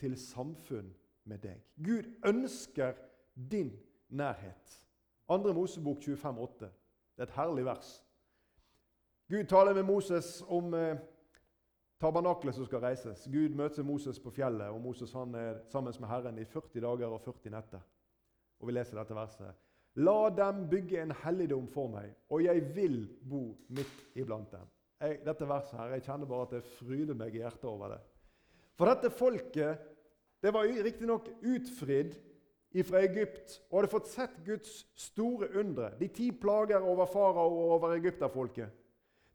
til 0.00 0.16
samfunn 0.18 0.90
med 1.24 1.44
deg. 1.44 1.60
Gud 1.76 2.08
ønsker 2.26 2.96
din 3.34 3.70
nærhet. 4.08 4.80
2. 5.28 5.52
Mosebok 5.52 6.02
25,8. 6.02 6.68
Det 7.14 7.22
er 7.22 7.28
et 7.28 7.36
herlig 7.38 7.64
vers. 7.64 7.94
Gud 9.30 9.44
taler 9.48 9.74
med 9.74 9.86
Moses 9.88 10.42
om 10.48 10.74
eh, 10.74 10.98
tabernaklet 12.04 12.54
som 12.54 12.66
skal 12.68 12.82
reises. 12.84 13.24
Gud 13.32 13.54
møter 13.56 13.86
Moses 13.86 14.18
på 14.20 14.32
fjellet, 14.34 14.68
og 14.68 14.80
Moses 14.84 15.12
han 15.16 15.34
er 15.38 15.60
sammen 15.72 15.94
med 16.00 16.10
Herren 16.10 16.40
i 16.40 16.44
40 16.44 16.82
dager 16.84 17.12
og 17.12 17.22
40 17.24 17.52
netter. 17.54 17.84
Og 18.60 18.68
Vi 18.68 18.74
leser 18.76 18.98
dette 19.00 19.16
verset. 19.16 19.54
La 20.04 20.28
dem 20.34 20.64
bygge 20.68 21.00
en 21.00 21.14
helligdom 21.22 21.68
for 21.70 21.88
meg, 21.88 22.10
og 22.28 22.42
jeg 22.42 22.64
vil 22.74 23.06
bo 23.22 23.54
midt 23.68 24.18
iblant 24.18 24.50
dem. 24.52 24.66
Jeg, 25.00 25.20
dette 25.24 25.48
verset 25.48 25.78
her, 25.78 25.94
Jeg 25.94 26.02
kjenner 26.02 26.26
bare 26.26 26.42
at 26.42 26.54
det 26.56 26.64
fryder 26.78 27.14
meg 27.14 27.34
i 27.34 27.42
hjertet 27.42 27.64
over 27.70 27.94
det. 27.94 28.00
For 28.74 28.90
dette 28.90 29.10
folket 29.10 29.90
det 30.42 30.52
var 30.52 30.66
riktignok 30.66 31.28
utfridd 31.40 32.16
fra 32.84 33.00
Egypt 33.06 33.60
og 33.70 33.78
hadde 33.78 33.92
fått 33.92 34.10
sett 34.10 34.40
Guds 34.44 34.82
store 34.98 35.48
undre, 35.56 35.92
de 36.00 36.08
ti 36.08 36.32
plager 36.32 36.82
over 36.82 37.06
farao 37.06 37.46
og 37.48 37.76
over 37.78 37.94
egypterfolket. 37.96 38.68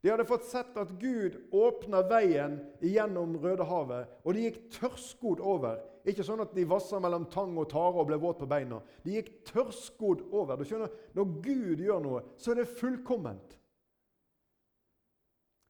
De 0.00 0.08
hadde 0.08 0.24
fått 0.24 0.46
sett 0.48 0.76
at 0.80 0.92
Gud 1.00 1.36
åpna 1.52 2.00
veien 2.08 2.56
gjennom 2.80 3.34
Rødehavet, 3.42 4.08
og 4.24 4.34
de 4.34 4.46
gikk 4.46 4.60
tørrskodd 4.78 5.42
over. 5.44 5.82
Ikke 6.08 6.24
sånn 6.24 6.40
at 6.40 6.54
de 6.56 6.64
vassa 6.64 6.96
mellom 7.02 7.26
tang 7.28 7.52
og 7.60 7.68
tare 7.68 8.00
og 8.00 8.08
ble 8.08 8.16
våt 8.20 8.40
på 8.40 8.48
beina. 8.48 8.78
De 9.04 9.18
gikk 9.18 9.28
tørrskodd 9.50 10.24
over. 10.32 10.56
Du 10.56 10.64
skjønner, 10.64 10.88
Når 11.12 11.34
Gud 11.44 11.84
gjør 11.84 12.00
noe, 12.00 12.22
så 12.40 12.54
er 12.54 12.62
det 12.62 12.72
fullkomment. 12.80 13.56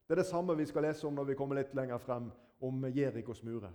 Det 0.06 0.14
er 0.14 0.22
det 0.22 0.30
samme 0.30 0.54
vi 0.58 0.66
skal 0.66 0.86
lese 0.86 1.06
om 1.06 1.14
når 1.14 1.32
vi 1.32 1.38
kommer 1.38 1.58
litt 1.58 1.74
lenger 1.74 1.98
frem, 2.02 2.30
om 2.60 2.86
Jerikos 2.94 3.42
murer. 3.42 3.72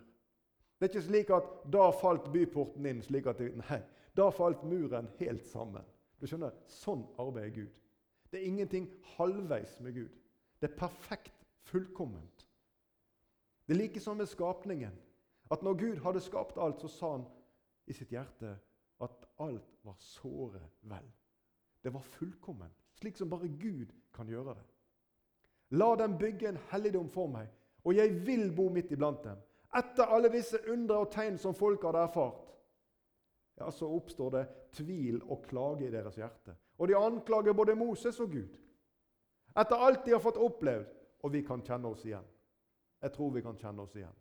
Det 0.76 0.88
er 0.88 0.92
ikke 0.92 1.08
slik 1.08 1.30
at 1.36 1.48
da 1.72 1.90
falt 1.96 2.28
byporten 2.32 2.86
inn. 2.86 3.02
slik 3.04 3.28
at 3.28 3.40
de, 3.40 3.52
Nei, 3.60 3.82
da 4.16 4.30
falt 4.32 4.64
muren 4.64 5.08
helt 5.20 5.48
sammen. 5.48 5.84
Du 6.20 6.28
skjønner, 6.28 6.56
Sånn 6.68 7.04
arbeider 7.20 7.56
Gud. 7.56 7.82
Det 8.32 8.40
er 8.40 8.48
ingenting 8.48 8.88
halvveis 9.18 9.80
med 9.84 9.96
Gud. 9.96 10.12
Det 10.62 10.72
er 10.72 10.78
perfekt, 10.78 11.46
fullkomment. 11.68 12.48
Det 13.68 13.74
er 13.74 13.82
like 13.82 14.00
som 14.00 14.18
med 14.18 14.30
skapningen. 14.30 14.94
At 15.52 15.64
når 15.64 15.74
Gud 15.74 15.98
hadde 16.02 16.22
skapt 16.22 16.58
alt, 16.58 16.82
så 16.82 16.88
sa 16.88 17.12
han 17.12 17.26
i 17.88 17.94
sitt 17.94 18.10
hjerte 18.14 18.56
at 19.02 19.28
alt 19.40 19.76
var 19.84 19.98
såre 20.00 20.62
vel. 20.82 21.12
Det 21.84 21.94
var 21.94 22.02
fullkomment, 22.02 22.74
slik 22.98 23.18
som 23.18 23.30
bare 23.30 23.48
Gud 23.48 23.92
kan 24.14 24.30
gjøre 24.30 24.56
det. 24.56 24.66
La 25.78 25.96
dem 25.96 26.18
bygge 26.18 26.50
en 26.50 26.62
helligdom 26.72 27.10
for 27.10 27.30
meg, 27.30 27.50
og 27.84 27.96
jeg 27.96 28.26
vil 28.26 28.50
bo 28.56 28.70
midt 28.74 28.92
iblant 28.92 29.24
dem. 29.24 29.38
Etter 29.76 30.10
alle 30.10 30.32
disse 30.34 30.62
undre 30.72 31.04
og 31.04 31.12
tegn 31.14 31.38
som 31.38 31.54
folk 31.58 31.84
hadde 31.84 32.06
erfart, 32.08 32.54
ja, 33.60 33.70
så 33.72 33.88
oppstår 33.92 34.32
det 34.32 34.46
tvil 34.76 35.22
og 35.24 35.44
klage 35.48 35.88
i 35.88 35.92
deres 35.92 36.18
hjerte. 36.20 36.56
Og 36.78 36.88
de 36.88 36.98
anklager 36.98 37.54
både 37.54 37.76
Moses 37.76 38.20
og 38.20 38.32
Gud. 38.32 38.58
Etter 39.56 39.76
alt 39.76 40.06
de 40.06 40.12
har 40.12 40.24
fått 40.24 40.38
opplevd. 40.38 40.92
Og 41.26 41.32
vi 41.34 41.42
kan 41.42 41.64
kjenne 41.66 41.90
oss 41.90 42.04
igjen. 42.06 42.26
Jeg 43.02 43.14
tror 43.16 43.32
vi 43.34 43.42
kan 43.42 43.58
kjenne 43.58 43.82
oss 43.82 43.96
igjen. 43.98 44.14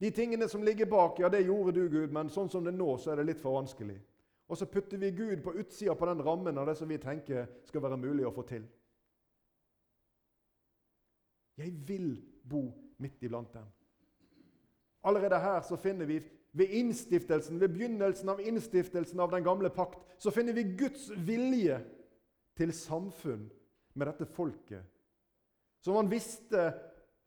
De 0.00 0.10
tingene 0.14 0.46
som 0.48 0.62
ligger 0.62 0.86
bak, 0.86 1.18
ja, 1.20 1.28
det 1.28 1.42
gjorde 1.42 1.74
du, 1.76 1.82
Gud, 1.90 2.12
men 2.14 2.30
sånn 2.32 2.48
som 2.48 2.64
det 2.64 2.72
nå, 2.72 2.94
så 2.96 3.12
er 3.12 3.20
det 3.20 3.26
litt 3.32 3.42
for 3.42 3.58
vanskelig. 3.58 3.98
Og 4.50 4.58
så 4.58 4.66
putter 4.70 4.98
vi 4.98 5.10
Gud 5.12 5.42
på 5.44 5.52
utsida 5.60 5.94
på 5.94 6.08
den 6.08 6.22
rammen 6.24 6.58
av 6.58 6.70
det 6.70 6.76
som 6.78 6.88
vi 6.88 6.98
tenker 7.02 7.50
skal 7.68 7.84
være 7.84 7.98
mulig 8.00 8.24
å 8.26 8.32
få 8.34 8.46
til. 8.48 8.64
Jeg 11.60 11.74
vil 11.86 12.14
bo 12.48 12.64
midt 13.02 13.22
iblant 13.26 13.52
dem. 13.52 13.68
Allerede 15.04 15.38
her 15.42 15.60
så 15.66 15.76
finner 15.80 16.08
vi 16.08 16.18
ved 16.56 16.72
innstiftelsen, 16.80 17.60
ved 17.60 17.74
begynnelsen 17.74 18.28
av 18.32 18.40
innstiftelsen 18.40 19.20
av 19.20 19.30
den 19.34 19.44
gamle 19.44 19.70
pakt, 19.70 20.00
så 20.18 20.32
finner 20.34 20.56
vi 20.56 20.70
Guds 20.78 21.10
vilje 21.26 21.78
til 22.56 22.72
samfunn 22.74 23.50
med 23.94 24.06
dette 24.10 24.26
folket, 24.26 24.84
som 25.80 25.96
han 25.96 26.10
visste 26.10 26.68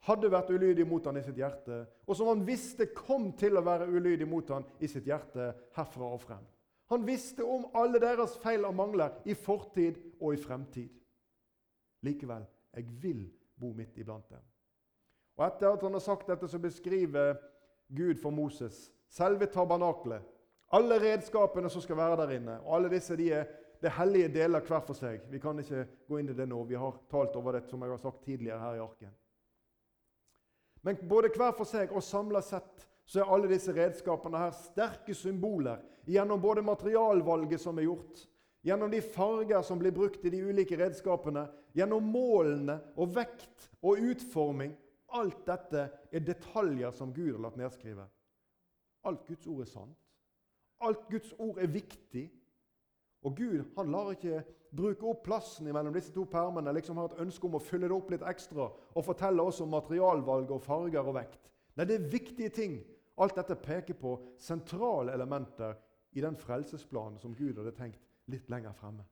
hadde 0.08 0.32
vært 0.32 0.52
ulydig 0.52 0.86
mot 0.88 1.06
han 1.08 1.18
i 1.18 1.24
sitt 1.24 1.38
hjerte, 1.40 1.84
og 2.06 2.18
som 2.18 2.30
han 2.32 2.44
visste 2.48 2.90
kom 2.96 3.32
til 3.40 3.58
å 3.58 3.64
være 3.66 3.88
ulydig 3.88 4.28
mot 4.30 4.50
han 4.52 4.66
i 4.84 4.90
sitt 4.92 5.08
hjerte 5.08 5.52
herfra 5.78 6.10
og 6.12 6.22
frem. 6.24 6.44
Han 6.92 7.06
visste 7.08 7.46
om 7.48 7.70
alle 7.80 8.02
deres 8.04 8.36
feil 8.44 8.68
og 8.68 8.76
mangler 8.76 9.16
i 9.26 9.36
fortid 9.40 9.98
og 10.20 10.36
i 10.36 10.42
fremtid. 10.42 10.92
Likevel 12.04 12.44
jeg 12.74 12.90
vil 13.02 13.24
bo 13.60 13.72
midt 13.78 13.98
iblant 14.02 14.28
dem. 14.30 14.44
Og 15.38 15.46
Etter 15.48 15.72
at 15.72 15.86
han 15.86 15.96
har 15.96 16.04
sagt 16.04 16.28
dette, 16.30 16.48
så 16.50 16.60
beskriver 16.62 17.38
Gud 17.94 18.20
for 18.22 18.34
Moses 18.34 18.90
selve 19.14 19.48
tabernaklet, 19.50 20.22
alle 20.74 20.98
redskapene 21.02 21.70
som 21.70 21.82
skal 21.82 21.98
være 21.98 22.18
der 22.24 22.32
inne. 22.38 22.60
og 22.62 22.76
alle 22.76 22.90
disse 22.90 23.16
de 23.18 23.32
er 23.32 23.46
det 23.84 23.92
hellige 23.98 24.32
deler 24.32 24.64
hver 24.64 24.84
for 24.88 24.96
seg. 24.96 25.26
Vi 25.28 25.42
kan 25.44 25.60
ikke 25.60 25.84
gå 26.08 26.22
inn 26.22 26.32
i 26.32 26.38
det 26.38 26.48
nå. 26.48 26.62
Vi 26.70 26.80
har 26.80 26.96
talt 27.12 27.36
over 27.36 27.58
det 27.58 27.66
som 27.68 27.82
jeg 27.84 27.92
har 27.92 28.00
sagt 28.00 28.24
tidligere 28.24 28.62
her 28.62 28.78
i 28.78 28.84
arken. 28.84 29.14
Men 30.84 31.00
både 31.10 31.32
hver 31.36 31.52
for 31.58 31.68
seg 31.68 31.92
og 31.92 32.04
samla 32.04 32.42
sett 32.44 32.86
så 33.04 33.20
er 33.20 33.32
alle 33.36 33.50
disse 33.52 33.74
redskapene 33.76 34.40
her 34.40 34.54
sterke 34.56 35.16
symboler 35.16 35.82
gjennom 36.08 36.40
både 36.44 36.64
materialvalget 36.64 37.60
som 37.60 37.80
er 37.80 37.88
gjort, 37.90 38.22
gjennom 38.64 38.92
de 38.92 39.02
farger 39.04 39.64
som 39.68 39.80
blir 39.80 39.96
brukt 39.96 40.24
i 40.24 40.32
de 40.32 40.40
ulike 40.44 40.78
redskapene, 40.80 41.46
gjennom 41.76 42.08
målene 42.08 42.78
og 42.96 43.12
vekt 43.16 43.68
og 43.84 44.00
utforming. 44.00 44.72
Alt 45.14 45.44
dette 45.48 45.84
er 46.12 46.24
detaljer 46.24 46.96
som 46.96 47.12
Gud 47.14 47.34
har 47.36 47.44
latt 47.44 47.60
nedskrive. 47.60 48.08
Alt 49.04 49.28
Guds 49.28 49.48
ord 49.52 49.66
er 49.66 49.70
sant. 49.72 50.00
Alt 50.84 51.04
Guds 51.12 51.36
ord 51.40 51.60
er 51.60 51.72
viktig. 51.72 52.26
Og 53.24 53.38
Gud 53.38 53.64
han 53.78 53.92
lar 53.92 54.12
ikke 54.12 54.42
bruke 54.76 55.06
opp 55.08 55.24
plassen 55.28 55.70
mellom 55.70 55.94
disse 55.96 56.12
to 56.14 56.26
permene, 56.30 56.74
liksom 56.76 56.98
har 57.00 57.12
et 57.12 57.22
ønske 57.24 57.48
om 57.48 57.56
å 57.58 57.64
fylle 57.64 57.88
det 57.88 57.96
opp 57.96 58.12
litt 58.12 58.26
ekstra 58.28 58.68
og 58.68 59.06
fortelle 59.06 59.46
oss 59.46 59.62
om 59.64 59.72
materialvalg 59.72 60.52
og 60.52 60.64
farger 60.66 61.06
og 61.06 61.16
vekt. 61.20 61.52
Nei, 61.78 61.88
det 61.90 61.98
er 61.98 62.12
viktige 62.12 62.52
ting. 62.54 62.78
Alt 63.22 63.38
dette 63.38 63.56
peker 63.62 63.98
på 63.98 64.16
sentrale 64.42 65.14
elementer 65.14 65.78
i 66.18 66.22
den 66.22 66.38
frelsesplanen 66.38 67.20
som 67.22 67.36
Gud 67.38 67.58
hadde 67.62 67.76
tenkt 67.78 68.02
litt 68.34 68.50
lenger 68.50 68.74
fremme. 68.78 69.06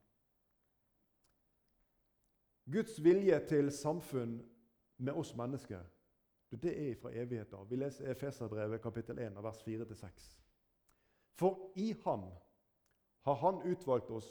Guds 2.71 2.99
vilje 3.03 3.37
til 3.49 3.71
samfunn 3.73 4.37
med 5.01 5.17
oss 5.17 5.33
mennesker, 5.37 5.81
det 6.51 6.71
er 6.75 6.95
fra 6.99 7.13
evighet 7.15 7.53
av. 7.55 7.65
Vi 7.69 7.79
leser 7.79 8.11
Efeserbrevet 8.11 8.81
kapittel 8.83 9.19
1, 9.23 9.37
vers 9.43 9.61
4-6. 9.63 10.25
For 11.39 11.71
i 11.79 11.93
ham 12.03 12.25
har 13.21 13.35
han 13.43 13.61
utvalgt 13.69 14.11
oss 14.11 14.29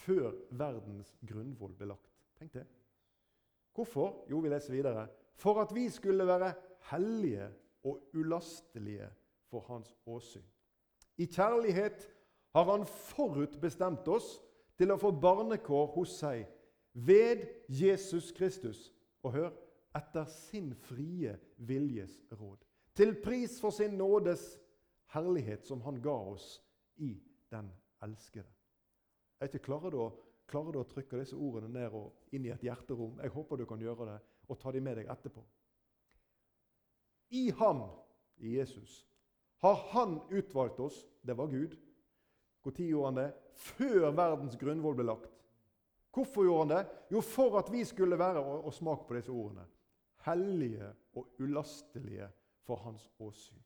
før 0.00 0.32
verdens 0.56 1.12
grunnvoll 1.26 1.74
ble 1.76 1.90
lagt. 1.92 2.12
Tenk 2.38 2.54
det. 2.54 2.66
Hvorfor? 3.76 4.24
Jo, 4.30 4.40
vi 4.40 4.52
leser 4.52 4.74
videre. 4.74 5.06
For 5.40 5.60
at 5.62 5.74
vi 5.74 5.88
skulle 5.92 6.26
være 6.26 6.52
hellige 6.90 7.50
og 7.84 8.10
ulastelige 8.14 9.08
for 9.48 9.64
hans 9.68 9.92
åsyn. 10.06 10.44
I 11.16 11.26
kjærlighet 11.26 12.06
har 12.54 12.64
han 12.70 12.86
forutbestemt 12.86 14.08
oss 14.08 14.38
til 14.80 14.92
å 14.92 14.98
få 15.00 15.12
barnekår 15.20 15.90
hos 15.94 16.16
seg 16.22 16.46
ved 16.92 17.44
Jesus 17.68 18.32
Kristus. 18.36 18.88
Og 19.22 19.34
hør 19.36 19.50
etter 19.96 20.24
sin 20.32 20.72
frie 20.74 21.34
viljes 21.56 22.22
råd. 22.32 22.58
Til 22.96 23.14
pris 23.22 23.58
for 23.60 23.74
sin 23.74 23.98
nådes 24.00 24.56
herlighet 25.12 25.66
som 25.66 25.82
han 25.84 26.00
ga 26.02 26.14
oss 26.32 26.60
i 26.96 27.14
den 27.52 27.68
elskede. 28.04 28.50
Jeg 29.40 29.50
ikke 29.50 29.64
klarer 29.70 29.94
du, 29.94 30.00
klarer 30.50 30.74
du 30.74 30.80
å 30.82 30.88
trykke 30.88 31.20
disse 31.20 31.36
ordene 31.36 31.70
ned 31.72 31.96
og 31.96 32.34
inn 32.36 32.46
i 32.46 32.52
et 32.52 32.64
hjerterom? 32.64 33.18
Jeg 33.22 33.32
håper 33.34 33.60
du 33.60 33.66
kan 33.68 33.80
gjøre 33.80 34.08
det, 34.10 34.18
og 34.50 34.58
ta 34.60 34.72
dem 34.74 34.84
med 34.84 35.00
deg 35.00 35.10
etterpå. 35.12 35.44
I 37.38 37.48
ham, 37.60 37.84
i 38.42 38.56
Jesus, 38.58 39.04
har 39.62 39.76
han 39.92 40.18
utvalgt 40.30 40.80
oss. 40.80 41.04
Det 41.22 41.36
var 41.36 41.50
Gud 41.52 41.76
når 42.60 42.80
gjorde 42.84 43.08
han 43.08 43.16
det? 43.16 43.28
Før 43.56 44.10
verdens 44.12 44.56
grunnvoll 44.60 44.96
ble 44.98 45.06
lagt. 45.08 45.36
Hvorfor 46.12 46.44
gjorde 46.44 46.64
han 46.66 46.72
det? 46.74 46.96
Jo, 47.14 47.22
for 47.24 47.56
at 47.60 47.70
vi 47.72 47.84
skulle 47.88 48.18
være 48.18 48.42
og, 48.42 48.66
og 48.68 48.74
smak 48.74 49.06
på 49.08 49.16
disse 49.16 49.32
ordene 49.32 49.64
hellige 50.26 50.92
og 51.16 51.28
ulastelige 51.40 52.28
for 52.66 52.76
hans 52.76 53.10
åsyn. 53.18 53.62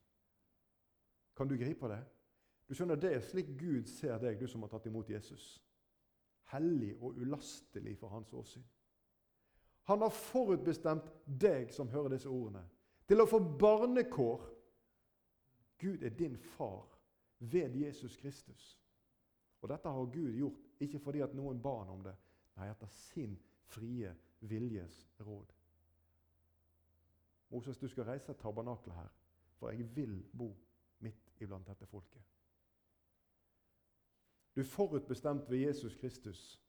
Kan 1.36 1.48
du 1.48 1.56
gripe 1.58 1.88
det? 1.88 2.04
Du 2.68 2.74
skjønner, 2.74 2.96
Det 2.96 3.14
er 3.14 3.20
slik 3.20 3.46
Gud 3.58 3.86
ser 3.86 4.18
deg, 4.18 4.40
du 4.40 4.46
som 4.48 4.62
har 4.62 4.72
tatt 4.72 4.86
imot 4.86 5.10
Jesus. 5.10 5.62
Hellig 6.52 6.94
og 7.00 7.18
ulastelig 7.18 7.96
for 7.98 8.08
hans 8.08 8.32
åsyn. 8.32 8.64
Han 9.84 10.00
har 10.00 10.10
forutbestemt 10.10 11.10
deg 11.26 11.72
som 11.72 11.88
hører 11.92 12.14
disse 12.14 12.28
ordene, 12.28 12.62
til 13.08 13.20
å 13.20 13.28
få 13.28 13.40
barnekår. 13.60 14.46
Gud 15.78 16.02
er 16.02 16.14
din 16.16 16.38
far 16.56 16.86
ved 17.38 17.76
Jesus 17.76 18.16
Kristus. 18.16 18.78
Og 19.60 19.68
dette 19.68 19.88
har 19.88 20.12
Gud 20.12 20.32
gjort 20.32 20.80
ikke 20.80 21.00
fordi 21.00 21.20
at 21.24 21.34
noen 21.36 21.60
ba 21.60 21.78
han 21.82 21.92
om 21.92 22.02
det, 22.04 22.14
nei, 22.56 22.70
etter 22.70 22.88
sin 22.92 23.36
frie 23.68 24.12
viljes 24.40 25.02
råd. 25.20 25.52
Moses, 27.52 27.78
du 27.78 27.88
skal 27.88 28.08
reise 28.08 28.32
tabernaklet 28.40 28.96
her, 28.96 29.10
for 29.58 29.70
jeg 29.70 29.88
vil 29.96 30.16
bo 30.32 30.50
midt 31.04 31.32
iblant 31.44 31.68
dette 31.68 31.86
folket. 31.86 32.24
Du 34.54 34.60
er 34.60 34.64
forutbestemt 34.64 35.50
ved 35.50 35.58
Jesus 35.58 35.96
Kristus. 35.96 36.60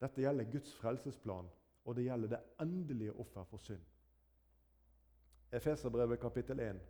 Dette 0.00 0.20
gjelder 0.20 0.50
Guds 0.52 0.74
frelsesplan, 0.74 1.48
og 1.84 1.96
det 1.96 2.04
gjelder 2.04 2.28
det 2.28 2.40
endelige 2.60 3.12
offer 3.12 3.44
for 3.44 3.56
synd. 3.56 3.82
Efeserbrevet 5.52 6.20
kapittel 6.20 6.60
1 6.60 6.80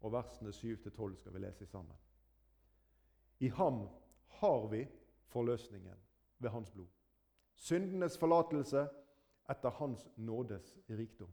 og 0.00 0.12
versene 0.12 0.50
7-12 0.50 1.16
skal 1.16 1.34
vi 1.34 1.38
lese 1.38 1.66
sammen. 1.66 1.96
I 3.40 3.48
ham 3.48 3.88
har 4.26 4.66
vi 4.66 4.86
forløsningen 5.24 5.96
ved 6.38 6.50
hans 6.50 6.70
blod. 6.70 6.86
Syndenes 7.54 8.18
forlatelse 8.18 8.88
etter 9.50 9.70
hans 9.70 10.08
nådes 10.16 10.78
rikdom. 10.90 11.30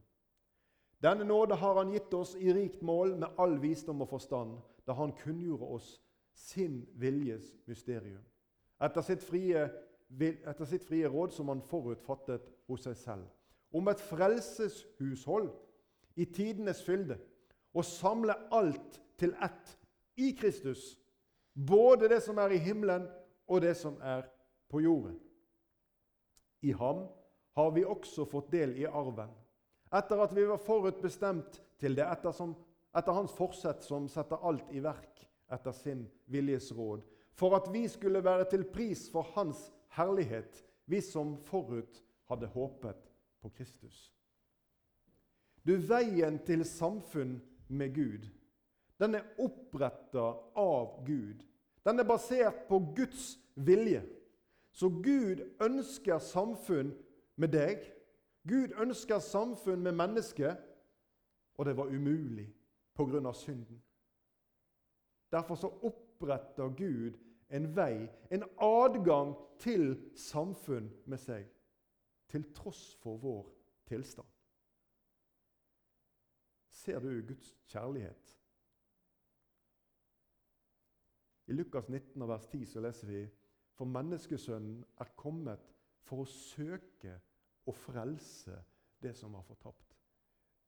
Denne 1.03 1.23
nåde 1.23 1.55
har 1.55 1.77
han 1.77 1.91
gitt 1.91 2.13
oss 2.13 2.35
i 2.35 2.53
rikt 2.53 2.81
mål 2.81 3.17
med 3.17 3.27
all 3.37 3.61
visdom 3.61 4.01
og 4.01 4.09
forstand, 4.09 4.57
da 4.87 4.93
han 4.93 5.11
kunngjorde 5.11 5.65
oss 5.65 6.02
sin 6.33 6.83
viljes 6.99 7.53
mysterium. 7.65 8.21
Etter 8.81 9.05
sitt 9.05 9.23
frie, 9.23 9.67
etter 10.19 10.65
sitt 10.65 10.83
frie 10.85 11.07
råd 11.07 11.33
som 11.33 11.49
han 11.51 11.61
forutfattet 11.61 12.49
hos 12.67 12.83
seg 12.87 12.97
selv. 12.97 13.27
Om 13.73 13.89
et 13.89 14.01
frelseshushold 14.01 15.51
i 16.15 16.25
tidenes 16.25 16.83
fylde, 16.85 17.17
og 17.73 17.85
samle 17.85 18.35
alt 18.53 18.99
til 19.17 19.33
ett 19.41 19.77
i 20.21 20.31
Kristus 20.37 20.93
både 21.53 22.09
det 22.09 22.19
som 22.23 22.37
er 22.37 22.53
i 22.53 22.61
himmelen, 22.61 23.07
og 23.47 23.61
det 23.61 23.75
som 23.77 23.97
er 24.01 24.27
på 24.69 24.79
jorden. 24.79 25.19
I 26.61 26.71
ham 26.71 27.07
har 27.57 27.71
vi 27.75 27.83
også 27.85 28.25
fått 28.25 28.51
del 28.53 28.77
i 28.79 28.85
arven, 28.87 29.29
etter 29.93 30.21
at 30.23 30.35
vi 30.35 30.45
var 30.47 30.61
forutbestemt 30.63 31.59
til 31.77 31.97
det 31.97 32.05
etter, 32.07 32.31
som, 32.31 32.55
etter 32.95 33.13
hans 33.13 33.33
forsett 33.35 33.83
som 33.83 34.07
setter 34.09 34.41
alt 34.47 34.71
i 34.71 34.81
verk 34.81 35.27
etter 35.51 35.71
sin 35.71 36.05
viljes 36.31 36.71
råd, 36.75 37.03
for 37.33 37.55
at 37.57 37.69
vi 37.73 37.87
skulle 37.87 38.23
være 38.23 38.45
til 38.49 38.63
pris 38.63 39.07
for 39.11 39.27
hans 39.35 39.71
herlighet, 39.97 40.63
vi 40.85 41.01
som 41.01 41.37
forut 41.37 42.03
hadde 42.29 42.47
håpet 42.47 43.09
på 43.41 43.49
Kristus. 43.49 44.13
Du, 45.63 45.75
veien 45.79 46.39
til 46.45 46.65
samfunn 46.67 47.37
med 47.67 47.93
Gud 47.95 48.29
den 49.03 49.15
er 49.15 49.25
oppretta 49.41 50.25
av 50.55 51.03
Gud. 51.05 51.43
Den 51.83 51.99
er 51.99 52.07
basert 52.07 52.67
på 52.69 52.79
Guds 52.95 53.33
vilje. 53.55 54.03
Så 54.71 54.89
Gud 54.89 55.43
ønsker 55.61 56.21
samfunn 56.23 56.93
med 57.35 57.51
deg. 57.53 57.83
Gud 58.47 58.75
ønsker 58.79 59.19
samfunn 59.23 59.83
med 59.83 59.97
mennesket, 59.97 60.55
og 61.57 61.65
det 61.65 61.75
var 61.77 61.91
umulig 61.91 62.47
pga. 62.95 63.33
synden. 63.33 63.81
Derfor 65.33 65.55
så 65.55 65.69
oppretter 65.81 66.69
Gud 66.77 67.17
en 67.49 67.65
vei, 67.75 68.05
en 68.31 68.43
adgang 68.61 69.33
til 69.59 69.95
samfunn 70.17 70.91
med 71.09 71.17
seg, 71.21 71.47
til 72.29 72.45
tross 72.53 72.93
for 73.01 73.17
vår 73.21 73.49
tilstand. 73.89 74.29
Ser 76.69 76.99
du 77.01 77.09
Guds 77.27 77.49
kjærlighet? 77.69 78.33
I 81.47 81.53
Lukas 81.53 81.89
19, 81.89 82.27
vers 82.27 82.45
10 82.47 82.65
så 82.65 82.81
leser 82.85 83.07
vi 83.07 83.23
For 83.73 83.89
menneskesønnen 83.89 84.83
er 85.01 85.15
kommet 85.17 85.73
for 86.05 86.23
å 86.23 86.29
søke 86.29 87.17
og 87.65 87.75
frelse 87.75 88.59
det 89.01 89.15
som 89.17 89.33
var 89.33 89.41
fortapt. 89.47 89.97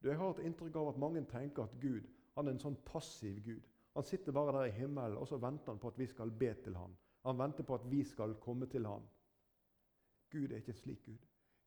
Jeg 0.03 0.17
har 0.17 0.33
et 0.33 0.45
inntrykk 0.45 0.75
av 0.81 0.89
at 0.89 0.99
mange 1.01 1.21
tenker 1.29 1.63
at 1.63 1.77
Gud 1.81 2.09
han 2.35 2.47
er 2.47 2.55
en 2.55 2.61
sånn 2.65 2.77
passiv 2.85 3.37
Gud. 3.45 3.63
Han 3.95 4.03
sitter 4.03 4.31
bare 4.31 4.57
der 4.57 4.65
i 4.65 4.75
himmelen 4.75 5.17
og 5.17 5.27
så 5.27 5.37
venter 5.37 5.71
han 5.71 5.79
på 5.79 5.87
at 5.87 5.99
vi 5.99 6.07
skal 6.07 6.31
be 6.31 6.53
til 6.63 6.75
ham. 6.75 6.95
Han 7.25 7.37
venter 7.39 7.63
på 7.63 7.75
at 7.75 7.91
vi 7.91 8.03
skal 8.03 8.35
komme 8.41 8.65
til 8.65 8.85
ham. 8.85 9.07
Gud 10.31 10.51
er 10.51 10.55
ikke 10.55 10.73
en 10.75 10.77
slik 10.77 11.05
Gud. 11.05 11.17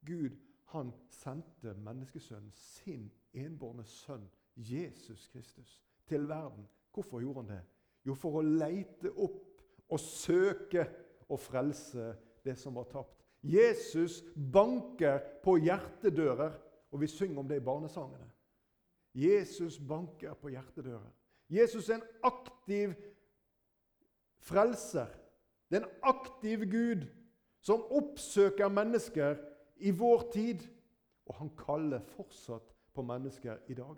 Gud 0.07 0.37
han 0.69 0.93
sendte 1.09 1.75
menneskesønnen, 1.75 2.51
sin 2.53 3.13
enbårne 3.33 3.85
sønn, 3.85 4.29
Jesus 4.57 5.29
Kristus, 5.33 5.83
til 6.07 6.29
verden. 6.29 6.67
Hvorfor 6.95 7.21
gjorde 7.21 7.41
han 7.41 7.51
det? 7.57 7.63
Jo, 8.05 8.15
for 8.15 8.39
å 8.39 8.45
leite 8.45 9.13
opp 9.17 9.63
og 9.89 10.01
søke 10.01 10.85
og 11.29 11.41
frelse 11.41 12.13
det 12.45 12.59
som 12.59 12.77
var 12.77 12.89
tapt. 12.93 13.25
Jesus 13.43 14.21
banker 14.35 15.21
på 15.45 15.57
hjertedører, 15.63 16.59
og 16.91 17.01
vi 17.01 17.09
synger 17.09 17.41
om 17.41 17.49
det 17.49 17.61
i 17.61 17.65
barnesangene. 17.65 18.29
Jesus 19.15 19.79
banker 19.79 20.35
på 20.35 20.53
hjertedører. 20.53 21.13
Jesus 21.49 21.89
er 21.89 21.95
en 21.95 22.09
aktiv 22.23 22.95
frelser. 24.39 25.07
Det 25.71 25.77
er 25.77 25.87
en 25.87 25.95
aktiv 26.03 26.65
Gud 26.71 27.07
som 27.61 27.85
oppsøker 27.93 28.69
mennesker 28.69 29.37
i 29.77 29.91
vår 29.91 30.31
tid. 30.33 30.67
Og 31.29 31.35
han 31.35 31.51
kaller 31.57 32.01
fortsatt 32.17 32.73
på 32.95 33.03
mennesker 33.03 33.57
i 33.69 33.75
dag. 33.75 33.97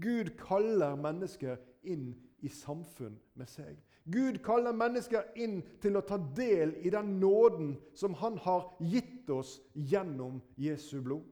Gud 0.00 0.34
kaller 0.38 0.94
mennesker 0.94 1.56
inn 1.82 2.10
i 2.42 2.48
samfunn 2.48 3.18
med 3.34 3.50
seg. 3.50 3.78
Gud 4.12 4.38
kaller 4.44 4.72
mennesker 4.72 5.34
inn 5.36 5.60
til 5.82 5.98
å 5.98 6.04
ta 6.06 6.18
del 6.36 6.74
i 6.86 6.90
den 6.90 7.18
nåden 7.20 7.74
som 7.98 8.14
han 8.18 8.38
har 8.44 8.70
gitt 8.80 9.28
oss 9.30 9.58
gjennom 9.74 10.40
Jesu 10.56 11.00
blod. 11.02 11.26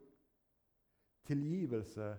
Tilgivelse 1.27 2.11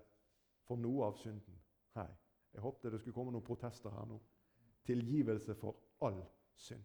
for 0.68 0.80
noe 0.80 1.12
av 1.12 1.20
synden. 1.20 1.60
Hei, 1.96 2.10
jeg 2.54 2.64
håpte 2.64 2.92
det 2.92 3.00
skulle 3.02 3.16
komme 3.16 3.34
noen 3.34 3.46
protester 3.46 3.94
her 3.94 4.08
nå. 4.10 4.18
Tilgivelse 4.88 5.56
for 5.60 5.76
all 6.06 6.22
synd. 6.56 6.84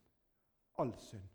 All 0.82 0.92
synd. 0.98 1.28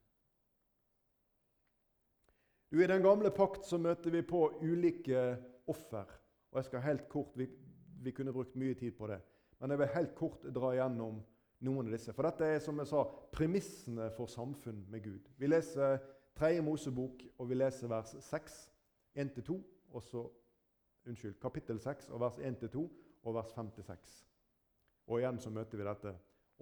Du, 2.70 2.84
I 2.84 2.88
den 2.88 3.04
gamle 3.04 3.32
pakt 3.32 3.66
så 3.66 3.80
møter 3.80 4.12
vi 4.12 4.22
på 4.28 4.42
ulike 4.62 5.22
offer. 5.68 6.10
Og 6.52 6.60
jeg 6.60 6.68
skal 6.68 6.84
helt 6.84 7.08
kort, 7.10 7.32
vi, 7.40 7.48
vi 8.04 8.12
kunne 8.12 8.34
brukt 8.36 8.56
mye 8.60 8.76
tid 8.76 8.92
på 8.98 9.08
det, 9.08 9.22
men 9.60 9.72
jeg 9.72 9.80
vil 9.80 9.94
helt 9.94 10.16
kort 10.16 10.44
dra 10.56 10.74
igjennom 10.76 11.22
noen 11.66 11.88
av 11.88 11.96
disse. 11.96 12.14
For 12.14 12.28
dette 12.28 12.46
er 12.46 12.60
som 12.64 12.78
jeg 12.82 12.90
sa, 12.92 13.04
premissene 13.34 14.10
for 14.16 14.30
samfunn 14.32 14.84
med 14.92 15.04
Gud. 15.06 15.32
Vi 15.40 15.50
leser 15.50 15.98
3. 16.38 16.60
Mosebok, 16.62 17.24
og 17.40 17.50
vi 17.50 17.58
leser 17.58 17.90
vers 17.90 18.14
6, 18.22 18.58
1-2, 19.18 19.58
og 19.90 20.04
så 20.04 20.28
unnskyld, 21.08 21.40
kapittel 21.42 21.80
6, 21.82 22.12
og 22.14 22.22
vers 22.22 22.38
1-2, 22.38 22.84
og 23.28 23.36
vers 23.36 23.52
5-6. 23.56 24.16
Og 25.08 25.20
igjen 25.20 25.40
så 25.44 25.52
møter 25.52 25.80
vi 25.80 25.88
dette. 25.88 26.14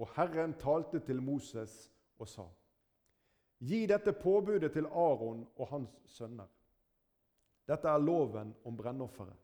Og 0.01 0.09
Herren 0.17 0.55
talte 0.59 0.99
til 1.05 1.21
Moses 1.21 1.85
og 2.19 2.27
sa:" 2.27 2.47
Gi 3.65 3.85
dette 3.87 4.11
påbudet 4.13 4.73
til 4.73 4.85
Aron 4.85 5.45
og 5.55 5.67
hans 5.67 5.95
sønner. 6.05 6.47
Dette 7.67 7.87
er 7.87 7.97
loven 7.97 8.53
om 8.65 8.77
brennofferet. 8.77 9.37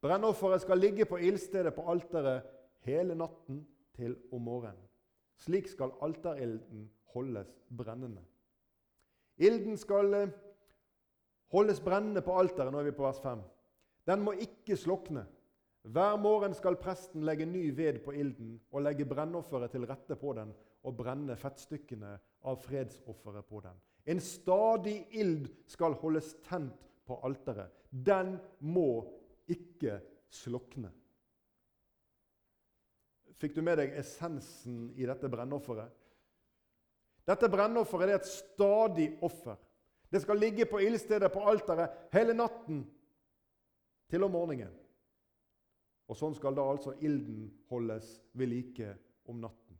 Brennofferet 0.00 0.60
skal 0.62 0.78
ligge 0.78 1.04
på 1.04 1.16
ildstedet 1.16 1.74
på 1.74 1.84
alteret 1.90 2.42
hele 2.86 3.14
natten 3.14 3.62
til 3.94 4.16
om 4.32 4.42
morgenen. 4.42 4.84
Slik 5.36 5.68
skal 5.68 5.94
alterilden 6.02 6.90
holdes 7.14 7.54
brennende. 7.76 8.24
Ilden 9.38 9.76
skal 9.76 10.14
eh, 10.14 10.30
holdes 11.52 11.80
brennende 11.80 12.22
på 12.22 12.34
alteret. 12.38 12.72
Nå 12.72 12.78
er 12.78 12.90
vi 12.90 12.96
på 12.96 13.06
vers 13.06 13.20
5. 13.22 13.42
Den 14.06 14.24
må 14.24 14.32
ikke 14.32 14.76
slukne. 14.76 15.26
Hver 15.82 16.16
morgen 16.20 16.54
skal 16.54 16.76
presten 16.80 17.22
legge 17.24 17.46
ny 17.46 17.68
ved 17.76 18.00
på 18.04 18.12
ilden 18.12 18.56
og 18.72 18.82
legge 18.82 19.06
brennofferet 19.08 19.72
til 19.72 19.86
rette 19.88 20.16
på 20.18 20.34
den 20.36 20.50
og 20.84 20.96
brenne 20.98 21.36
fettstykkene 21.38 22.16
av 22.48 22.58
fredsofferet 22.64 23.46
på 23.48 23.62
den. 23.64 23.78
En 24.08 24.20
stadig 24.24 25.00
ild 25.20 25.48
skal 25.68 25.96
holdes 26.00 26.34
tent 26.46 26.88
på 27.06 27.18
alteret. 27.24 27.70
Den 27.90 28.36
må 28.60 29.04
ikke 29.48 30.00
slukne. 30.32 30.90
Fikk 33.38 33.54
du 33.54 33.62
med 33.62 33.78
deg 33.78 33.94
essensen 34.00 34.88
i 34.98 35.06
dette 35.06 35.30
brennofferet? 35.30 35.92
Dette 37.28 37.50
brennofferet 37.52 38.10
er 38.10 38.18
et 38.18 38.28
stadig 38.28 39.10
offer. 39.22 39.56
Det 40.08 40.22
skal 40.24 40.40
ligge 40.40 40.66
på 40.66 40.80
ildstedet 40.80 41.28
på 41.32 41.44
alteret 41.46 42.08
hele 42.14 42.34
natten 42.34 42.82
til 44.08 44.24
om 44.24 44.32
morgenen. 44.32 44.72
Og 46.08 46.16
Sånn 46.16 46.34
skal 46.36 46.56
da 46.56 46.64
altså 46.64 46.94
ilden 47.04 47.50
holdes 47.68 48.14
ved 48.32 48.48
like 48.48 48.94
om 49.28 49.40
natten. 49.42 49.76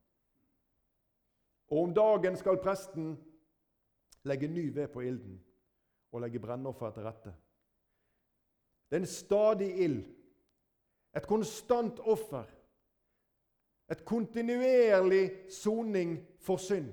Og 1.72 1.82
om 1.86 1.94
dagen 1.96 2.36
skal 2.36 2.60
presten 2.60 3.14
legge 4.28 4.48
ny 4.48 4.68
ved 4.74 4.88
på 4.92 5.04
ilden 5.04 5.38
og 6.12 6.22
legge 6.24 6.40
brennoffer 6.40 6.92
til 6.92 7.04
rette. 7.04 7.32
Det 8.88 8.96
er 8.96 9.04
en 9.04 9.10
stadig 9.10 9.68
ild, 9.84 9.98
et 11.16 11.26
konstant 11.28 12.00
offer, 12.00 12.44
et 13.88 14.04
kontinuerlig 14.04 15.52
soning 15.52 16.18
for 16.44 16.60
synd. 16.60 16.88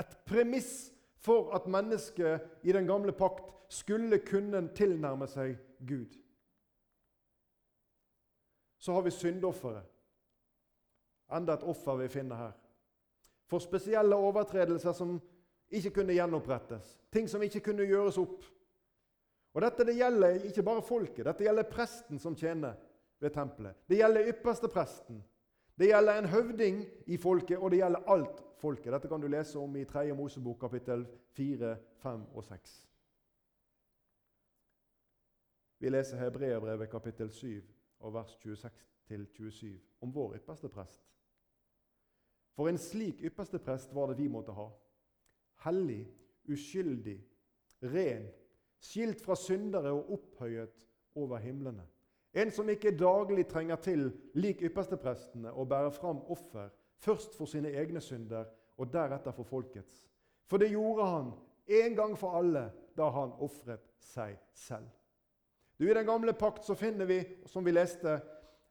Et 0.00 0.16
premiss 0.28 0.92
for 1.20 1.52
at 1.56 1.68
mennesket 1.68 2.64
i 2.64 2.72
den 2.72 2.86
gamle 2.88 3.12
pakt 3.12 3.52
skulle 3.72 4.20
kunne 4.24 4.68
tilnærme 4.76 5.28
seg 5.28 5.56
Gud. 5.88 6.12
Så 8.86 8.94
har 8.94 9.02
vi 9.02 9.10
syndofferet. 9.10 9.82
Enda 11.34 11.56
et 11.58 11.64
offer 11.66 11.96
vi 11.98 12.06
finner 12.08 12.38
her 12.38 12.52
for 13.50 13.58
spesielle 13.58 14.14
overtredelser 14.14 14.94
som 14.94 15.16
ikke 15.74 15.90
kunne 15.90 16.14
gjenopprettes. 16.14 16.92
Ting 17.12 17.26
som 17.30 17.42
ikke 17.42 17.64
kunne 17.66 17.86
gjøres 17.86 18.18
opp. 18.22 18.44
Og 19.54 19.62
Dette 19.64 19.88
det 19.88 19.96
gjelder 19.98 20.46
ikke 20.46 20.62
bare 20.62 20.86
folket, 20.86 21.24
dette 21.26 21.46
gjelder 21.46 21.66
presten 21.70 22.22
som 22.22 22.38
tjener 22.38 22.78
ved 23.18 23.34
tempelet. 23.34 23.74
Det 23.88 23.98
gjelder 23.98 24.30
ypperste 24.30 24.70
presten. 24.70 25.22
Det 25.78 25.90
gjelder 25.90 26.18
en 26.22 26.30
høvding 26.30 26.82
i 27.06 27.18
folket, 27.18 27.58
og 27.58 27.74
det 27.74 27.82
gjelder 27.82 28.10
alt 28.14 28.42
folket. 28.62 28.92
Dette 28.92 29.10
kan 29.10 29.20
du 29.20 29.26
lese 29.26 29.58
om 29.58 29.76
i 29.76 29.84
3. 29.84 30.12
Mosebok 30.14 30.60
kapittel 30.60 31.06
4, 31.34 31.76
5 32.06 32.26
og 32.34 32.44
6. 32.44 32.76
Vi 35.78 35.90
leser 35.90 36.22
Hebreabrevet 36.22 36.90
kapittel 36.90 37.34
7 37.34 37.75
og 38.00 38.14
vers 38.14 38.38
26-27 39.08 39.76
om 40.00 40.14
vår 40.14 40.36
ypperste 40.40 40.68
prest. 40.68 41.02
For 42.56 42.68
en 42.68 42.78
slik 42.80 43.20
ypperste 43.24 43.58
prest 43.58 43.94
var 43.94 44.10
det 44.10 44.18
vi 44.18 44.28
måtte 44.32 44.54
ha. 44.56 44.70
Hellig, 45.66 46.06
uskyldig, 46.48 47.18
ren, 47.82 48.28
skilt 48.80 49.20
fra 49.24 49.36
syndere 49.36 49.92
og 49.92 50.12
opphøyet 50.16 50.86
over 51.14 51.38
himlene. 51.38 51.84
En 52.36 52.50
som 52.52 52.68
ikke 52.68 52.96
daglig 52.96 53.46
trenger 53.48 53.76
til, 53.76 54.10
lik 54.34 54.62
yppersteprestene, 54.68 55.52
å 55.52 55.64
bære 55.64 55.92
fram 55.96 56.20
offer, 56.32 56.68
først 57.00 57.36
for 57.36 57.48
sine 57.48 57.72
egne 57.72 58.00
synder 58.00 58.48
og 58.76 58.92
deretter 58.92 59.32
for 59.32 59.48
folkets. 59.48 60.02
For 60.46 60.60
det 60.60 60.70
gjorde 60.70 61.06
han 61.08 61.32
en 61.66 61.96
gang 61.96 62.18
for 62.18 62.36
alle 62.38 62.68
da 62.96 63.08
han 63.10 63.32
ofret 63.42 63.88
seg 64.00 64.36
selv. 64.54 64.88
Du, 65.78 65.84
I 65.90 65.94
den 65.94 66.06
gamle 66.08 66.32
pakt 66.32 66.64
så 66.64 66.74
finner 66.74 67.06
vi, 67.08 67.20
som 67.46 67.64
vi 67.64 67.74
leste, 67.74 68.20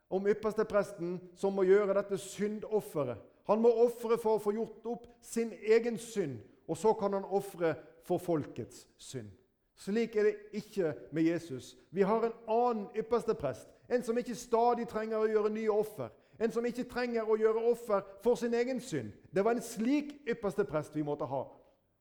om 0.09 0.27
ypperstepresten 0.27 1.19
som 1.37 1.53
må 1.53 1.65
gjøre 1.65 1.95
dette 1.97 2.17
syndofferet 2.21 3.21
han 3.45 3.61
må 3.61 3.69
ofre 3.85 4.17
for 4.17 4.37
å 4.37 4.41
få 4.41 4.55
gjort 4.55 4.87
opp 4.89 5.07
sin 5.21 5.51
egen 5.53 5.99
synd, 6.01 6.39
og 6.65 6.77
så 6.77 6.95
kan 6.97 7.13
han 7.13 7.27
ofre 7.29 7.75
for 8.05 8.21
folkets 8.21 8.85
synd. 8.97 9.29
Slik 9.77 10.15
er 10.15 10.29
det 10.29 10.61
ikke 10.61 10.93
med 11.13 11.27
Jesus. 11.27 11.75
Vi 11.91 12.01
har 12.01 12.25
en 12.25 12.37
annen 12.47 12.87
yppersteprest. 12.95 13.69
en 13.89 14.03
som 14.03 14.17
ikke 14.17 14.35
stadig 14.35 14.87
trenger 14.87 15.17
å 15.17 15.27
gjøre 15.27 15.49
nye 15.49 15.69
offer. 15.69 16.09
En 16.39 16.51
som 16.51 16.65
ikke 16.65 16.83
trenger 16.83 17.29
å 17.29 17.37
gjøre 17.37 17.69
offer 17.71 18.01
for 18.23 18.35
sin 18.35 18.53
egen 18.53 18.79
synd. 18.81 19.11
Det 19.35 19.45
var 19.45 19.51
en 19.51 19.61
slik 19.61 20.21
yppersteprest 20.27 20.95
vi 20.95 21.03
måtte 21.03 21.25
ha, 21.25 21.45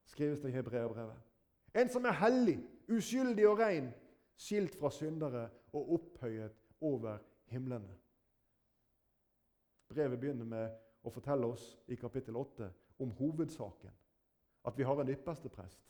skrives 0.07 0.41
det 0.41 0.49
i 0.49 0.55
hebreerbrevet. 0.55 1.19
En 1.75 1.89
som 1.89 2.05
er 2.05 2.13
hellig, 2.13 2.59
uskyldig 2.89 3.49
og 3.49 3.59
ren, 3.59 3.93
skilt 4.37 4.75
fra 4.79 4.91
syndere 4.91 5.49
og 5.73 5.93
opphøyet 5.99 6.57
over 6.81 7.19
himlene. 7.47 7.99
Brevet 9.89 10.21
begynner 10.21 10.45
med 10.49 11.05
å 11.05 11.13
fortelle 11.13 11.47
oss 11.47 11.67
i 11.87 11.97
kapittel 12.01 12.37
8 12.37 12.71
om 12.99 13.13
hovedsaken. 13.19 13.93
At 14.65 14.79
vi 14.79 14.87
har 14.89 15.01
en 15.01 15.13
ypperste 15.13 15.49
prest. 15.53 15.83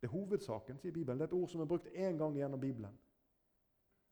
Det 0.00 0.08
er 0.08 0.14
hovedsaken, 0.14 0.78
sier 0.78 0.94
Bibelen. 0.94 1.18
Det 1.18 1.26
er 1.26 1.32
et 1.32 1.40
ord 1.40 1.50
som 1.50 1.60
er 1.60 1.68
brukt 1.68 1.88
én 1.92 2.16
gang 2.18 2.36
gjennom 2.36 2.60
Bibelen. 2.60 2.98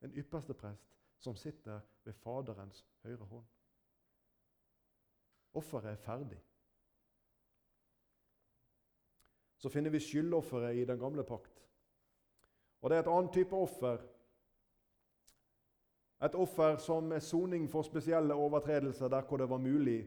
En 0.04 0.12
ypperste 0.12 0.54
prest 0.54 0.92
som 1.18 1.36
sitter 1.36 1.80
ved 2.04 2.12
Faderens 2.12 2.84
høyre 3.02 3.24
hånd. 3.24 3.46
Offeret 5.56 5.94
er 5.94 6.02
ferdig. 6.02 6.40
Så 9.56 9.72
finner 9.72 9.90
vi 9.90 10.02
skyldofferet 10.04 10.76
i 10.76 10.84
den 10.84 10.98
gamle 11.00 11.24
pakt. 11.24 11.56
Og 12.82 12.90
Det 12.90 12.96
er 12.96 13.02
et 13.02 13.12
annet 13.12 13.32
type 13.32 13.56
offer 13.56 14.04
et 16.24 16.34
offer 16.34 16.76
som 16.80 17.12
er 17.12 17.20
soning 17.20 17.66
for 17.70 17.84
spesielle 17.84 18.34
overtredelser 18.34 19.08
der 19.12 19.26
hvor 19.28 19.36
det 19.36 19.50
var 19.50 19.60
mulig 19.60 19.98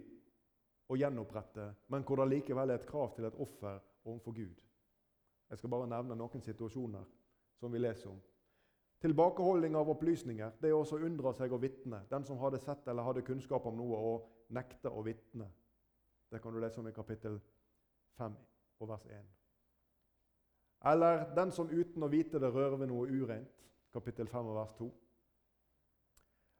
å 0.90 0.98
gjenopprette, 0.98 1.68
men 1.88 2.04
hvor 2.04 2.18
det 2.18 2.32
likevel 2.32 2.74
er 2.74 2.80
et 2.80 2.88
krav 2.90 3.14
til 3.16 3.28
et 3.30 3.38
offer 3.38 3.78
overfor 4.06 4.34
Gud. 4.34 4.64
Jeg 5.50 5.58
skal 5.58 5.70
bare 5.70 5.90
nevne 5.90 6.18
noen 6.18 6.42
situasjoner 6.42 7.06
som 7.60 7.74
vi 7.74 7.82
leser 7.82 8.10
om. 8.10 8.20
Tilbakeholding 9.00 9.78
av 9.80 9.94
opplysninger 9.94 10.58
det 10.60 10.72
er 10.72 10.76
også 10.76 10.98
å 10.98 11.06
unndra 11.08 11.34
seg 11.38 11.54
å 11.54 11.62
vitne. 11.62 12.02
Den 12.10 12.26
som 12.26 12.42
hadde 12.42 12.60
sett 12.60 12.88
eller 12.88 13.06
hadde 13.06 13.24
kunnskap 13.28 13.66
om 13.70 13.78
noe 13.78 14.02
og 14.10 14.30
nekte 14.54 14.92
å 14.92 15.06
vitne. 15.06 15.48
Det 16.30 16.42
kan 16.42 16.54
du 16.54 16.60
lese 16.60 16.82
om 16.82 16.90
i 16.90 16.96
kapittel 16.96 17.40
5 18.18 18.36
og 18.82 18.90
vers 18.90 19.06
1. 19.06 19.39
Eller 20.86 21.26
den 21.36 21.52
som 21.52 21.70
uten 21.70 22.04
å 22.04 22.12
vite 22.12 22.40
det 22.40 22.52
rører 22.54 22.78
ved 22.80 22.88
noe 22.92 23.08
ureint. 23.08 23.56
Kapittel 23.94 24.28
5 24.28 24.48
og 24.48 24.56
vers 24.56 24.74
2. 24.78 24.90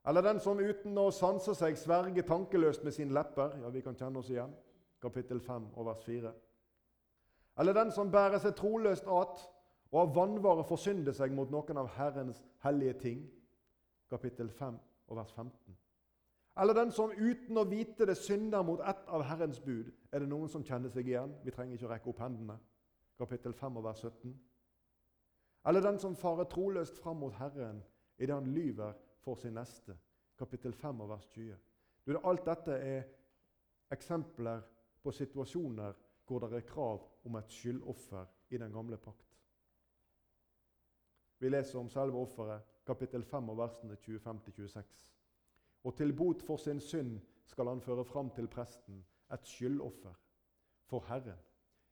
Eller 0.10 0.26
den 0.26 0.40
som 0.40 0.60
uten 0.60 0.98
å 0.98 1.12
sanse 1.14 1.54
seg 1.56 1.78
sverger 1.78 2.26
tankeløst 2.28 2.84
med 2.84 2.96
sine 2.96 3.14
lepper. 3.14 3.56
Ja, 3.62 3.70
vi 3.70 3.84
kan 3.86 3.96
kjenne 3.96 4.20
oss 4.20 4.32
igjen. 4.32 4.52
Kapittel 5.02 5.40
5 5.40 5.70
og 5.76 5.86
vers 5.86 6.04
4. 6.06 6.34
Eller 7.60 7.76
den 7.76 7.92
som 7.92 8.12
bærer 8.12 8.40
seg 8.40 8.56
troløst 8.58 9.08
at 9.08 9.44
og 9.92 10.02
av 10.04 10.16
vannvare 10.16 10.64
forsynder 10.70 11.16
seg 11.18 11.34
mot 11.34 11.50
noen 11.50 11.80
av 11.82 11.90
Herrens 11.96 12.44
hellige 12.64 12.98
ting. 13.02 13.22
Kapittel 14.10 14.50
5 14.50 14.76
og 15.10 15.18
vers 15.18 15.32
15. 15.34 15.78
Eller 16.60 16.76
den 16.76 16.92
som 16.92 17.14
uten 17.16 17.58
å 17.58 17.66
vite 17.70 18.06
det 18.06 18.18
synder 18.20 18.66
mot 18.68 18.82
ett 18.86 19.08
av 19.08 19.24
Herrens 19.26 19.62
bud. 19.64 19.90
Er 20.12 20.22
det 20.22 20.30
noen 20.30 20.50
som 20.52 20.64
kjenner 20.66 20.92
seg 20.94 21.08
igjen? 21.08 21.34
Vi 21.44 21.54
trenger 21.56 21.78
ikke 21.78 21.88
å 21.88 21.92
rekke 21.94 22.12
opp 22.12 22.22
hendene. 22.22 22.58
Kapittel 23.20 23.54
5 23.54 23.78
og 23.78 23.84
vers 23.84 24.00
17. 24.00 24.34
Eller 25.68 25.84
den 25.84 26.00
som 26.00 26.16
farer 26.16 26.48
troløst 26.48 27.00
fram 27.04 27.20
mot 27.20 27.36
Herren 27.36 27.82
idet 28.18 28.36
han 28.36 28.54
lyver 28.54 28.94
for 29.20 29.36
sin 29.36 29.54
neste. 29.60 29.98
Kapittel 30.40 30.74
5 30.74 31.02
og 31.02 31.10
vers 31.10 31.28
20. 31.28 31.58
Du, 32.08 32.16
alt 32.24 32.46
dette 32.46 32.72
er 32.72 33.04
eksempler 33.92 34.62
på 35.04 35.12
situasjoner 35.12 35.98
hvor 36.28 36.40
det 36.40 36.54
er 36.54 36.68
krav 36.70 37.04
om 37.26 37.36
et 37.36 37.52
skyldoffer 37.52 38.26
i 38.50 38.58
den 38.58 38.72
gamle 38.72 38.98
pakt. 38.98 39.36
Vi 41.40 41.50
leser 41.50 41.80
om 41.80 41.90
selve 41.90 42.18
offeret, 42.18 42.62
kapittel 42.86 43.24
5 43.24 43.50
og 43.50 43.58
versene 43.58 43.96
25-26. 43.96 44.84
Og 45.84 45.96
til 45.96 46.16
bot 46.16 46.42
for 46.44 46.58
sin 46.58 46.80
synd 46.80 47.20
skal 47.46 47.68
han 47.68 47.82
føre 47.82 48.06
fram 48.06 48.30
til 48.36 48.48
presten 48.48 49.06
et 49.34 49.48
skyldoffer 49.48 50.14
for 50.86 51.06
Herren. 51.08 51.38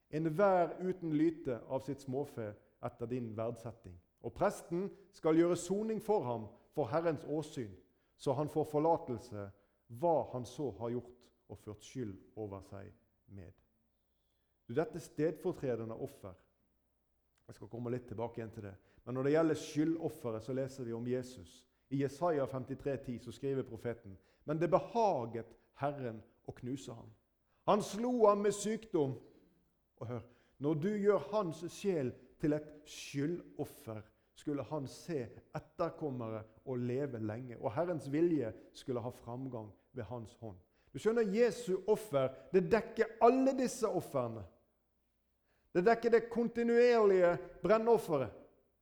Enhver 0.10 0.76
uten 0.80 1.14
lyte 1.18 1.60
av 1.68 1.84
sitt 1.84 2.02
småfe 2.02 2.54
etter 2.86 3.10
din 3.12 3.34
verdsetting. 3.36 3.96
Og 4.24 4.34
presten 4.34 4.88
skal 5.14 5.38
gjøre 5.38 5.58
soning 5.60 6.02
for 6.04 6.24
ham 6.24 6.48
for 6.76 6.90
Herrens 6.92 7.26
åsyn, 7.28 7.74
så 8.18 8.34
han 8.34 8.50
får 8.50 8.70
forlatelse 8.72 9.50
hva 10.00 10.16
han 10.34 10.46
så 10.46 10.72
har 10.80 10.96
gjort 10.96 11.32
og 11.48 11.60
ført 11.60 11.86
skyld 11.86 12.16
over 12.36 12.64
seg 12.68 12.92
med. 13.36 13.52
Du, 14.68 14.74
dette 14.76 15.00
stedfortredende 15.00 15.96
offer 15.96 16.36
Jeg 17.48 17.56
skal 17.56 17.70
komme 17.72 17.92
litt 17.94 18.10
tilbake 18.10 18.42
igjen 18.42 18.50
til 18.52 18.66
det. 18.66 18.74
Men 19.06 19.16
når 19.16 19.24
det 19.24 19.32
gjelder 19.32 19.60
skyldofferet, 19.62 20.44
så 20.44 20.54
leser 20.54 20.84
vi 20.84 20.92
om 20.92 21.06
Jesus. 21.08 21.52
I 21.96 22.02
Jesaja 22.02 22.44
53, 22.52 22.98
10, 23.06 23.20
så 23.24 23.32
skriver 23.32 23.64
profeten 23.64 24.18
Men 24.44 24.60
det 24.60 24.68
behaget 24.68 25.54
Herren 25.80 26.20
å 26.44 26.52
knuse 26.52 26.92
ham. 26.92 27.08
Han 27.72 27.84
slo 27.84 28.26
ham 28.26 28.44
med 28.44 28.52
sykdom. 28.52 29.16
Og 29.98 30.08
hør, 30.08 30.22
når 30.58 30.74
du 30.74 30.90
gjør 30.90 31.28
hans 31.32 31.64
sjel 31.74 32.12
til 32.42 32.54
et 32.54 32.70
skyldoffer, 32.86 34.02
skulle 34.38 34.64
han 34.70 34.88
se 34.88 35.24
etterkommere 35.58 36.44
og 36.66 36.78
leve 36.78 37.20
lenge. 37.20 37.58
Og 37.58 37.74
Herrens 37.74 38.12
vilje 38.12 38.54
skulle 38.74 39.02
ha 39.02 39.10
framgang 39.10 39.72
ved 39.94 40.04
hans 40.04 40.34
hånd. 40.42 40.58
Du 40.94 41.00
skjønner, 41.02 41.26
Jesu 41.34 41.80
offer 41.90 42.30
det 42.54 42.68
dekker 42.72 43.18
alle 43.22 43.54
disse 43.58 43.90
ofrene. 43.90 44.44
Det 45.74 45.84
dekker 45.86 46.14
det 46.14 46.30
kontinuerlige 46.30 47.36
brennofferet 47.62 48.34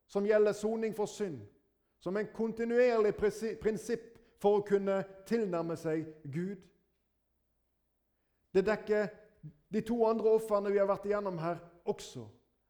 som 0.08 0.26
gjelder 0.28 0.54
soning 0.54 0.94
for 0.96 1.10
synd, 1.10 1.40
som 2.00 2.18
en 2.18 2.28
kontinuerlig 2.36 3.16
prinsipp 3.16 4.12
for 4.40 4.60
å 4.60 4.66
kunne 4.68 5.00
tilnærme 5.28 5.76
seg 5.80 6.06
Gud. 6.24 6.60
Det 8.54 8.64
dekker 8.64 9.10
de 9.76 9.82
to 9.84 9.98
andre 10.08 10.32
ofrene 10.38 10.72
vi 10.72 10.80
har 10.80 10.88
vært 10.88 11.06
igjennom 11.10 11.38
her, 11.42 11.60
også. 11.84 12.24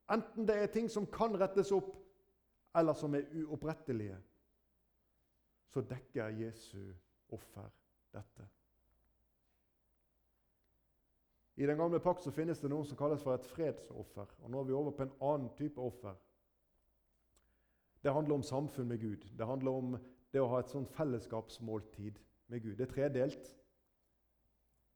Enten 0.10 0.48
det 0.48 0.56
er 0.58 0.72
ting 0.74 0.88
som 0.90 1.06
kan 1.06 1.38
rettes 1.38 1.70
opp, 1.76 1.94
eller 2.76 2.98
som 2.98 3.14
er 3.16 3.28
uopprettelige. 3.44 4.18
Så 5.70 5.84
dekker 5.86 6.34
Jesu 6.40 6.80
offer 7.30 7.70
dette. 8.14 8.48
I 11.56 11.68
den 11.70 11.78
gamle 11.78 12.02
pakt 12.04 12.26
så 12.26 12.34
finnes 12.36 12.60
det 12.60 12.70
noe 12.74 12.84
som 12.90 12.98
kalles 13.00 13.22
for 13.24 13.38
et 13.38 13.46
fredsoffer. 13.48 14.34
og 14.42 14.50
Nå 14.52 14.60
er 14.60 14.68
vi 14.68 14.76
over 14.76 14.96
på 14.98 15.06
en 15.06 15.14
annen 15.22 15.52
type 15.56 15.82
offer. 15.82 16.18
Det 18.04 18.14
handler 18.14 18.36
om 18.36 18.44
samfunn 18.44 18.90
med 18.90 19.00
Gud. 19.00 19.30
Det 19.38 19.46
handler 19.48 19.72
om 19.72 19.96
det 20.34 20.42
å 20.42 20.50
ha 20.52 20.60
et 20.60 20.74
sånt 20.74 20.92
fellesskapsmåltid 20.98 22.20
med 22.52 22.66
Gud. 22.66 22.76
Det 22.76 22.90
er 22.90 22.92
tredelt. 22.92 23.54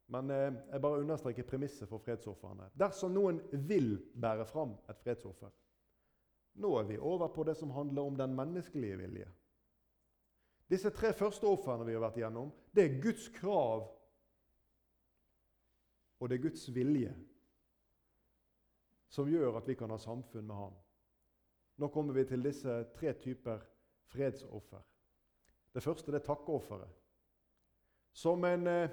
Men 0.09 0.29
eh, 0.33 0.53
jeg 0.71 0.81
bare 0.81 1.01
understreker 1.03 1.45
premisset 1.47 1.89
for 1.89 2.01
fredsofrene. 2.01 2.71
Dersom 2.77 3.13
noen 3.13 3.41
vil 3.69 3.93
bære 4.17 4.47
fram 4.49 4.77
et 4.89 5.01
fredsoffer 5.03 5.53
Nå 6.59 6.73
er 6.75 6.87
vi 6.89 6.97
over 6.97 7.29
på 7.31 7.45
det 7.47 7.53
som 7.55 7.71
handler 7.71 8.09
om 8.09 8.17
den 8.17 8.33
menneskelige 8.35 8.97
vilje. 8.99 9.27
Disse 10.69 10.89
tre 10.91 11.13
første 11.15 11.47
ofrene 11.47 11.85
vi 11.87 11.93
har 11.95 12.03
vært 12.03 12.17
igjennom, 12.19 12.49
det 12.75 12.83
er 12.83 12.97
Guds 13.01 13.29
krav, 13.37 13.85
og 16.19 16.29
det 16.29 16.35
er 16.35 16.43
Guds 16.43 16.65
vilje 16.75 17.13
som 19.09 19.29
gjør 19.29 19.57
at 19.57 19.69
vi 19.69 19.77
kan 19.79 19.89
ha 19.89 19.97
samfunn 19.97 20.45
med 20.45 20.55
Ham. 20.55 20.75
Nå 21.79 21.87
kommer 21.93 22.13
vi 22.13 22.25
til 22.29 22.43
disse 22.43 22.73
tre 22.93 23.13
typer 23.23 23.63
fredsoffer. 24.11 24.81
Det 25.73 25.83
første 25.83 26.11
det 26.11 26.19
er 26.19 26.27
takkeofferet. 26.27 26.91
Som 28.13 28.43
en, 28.45 28.67
eh, 28.67 28.89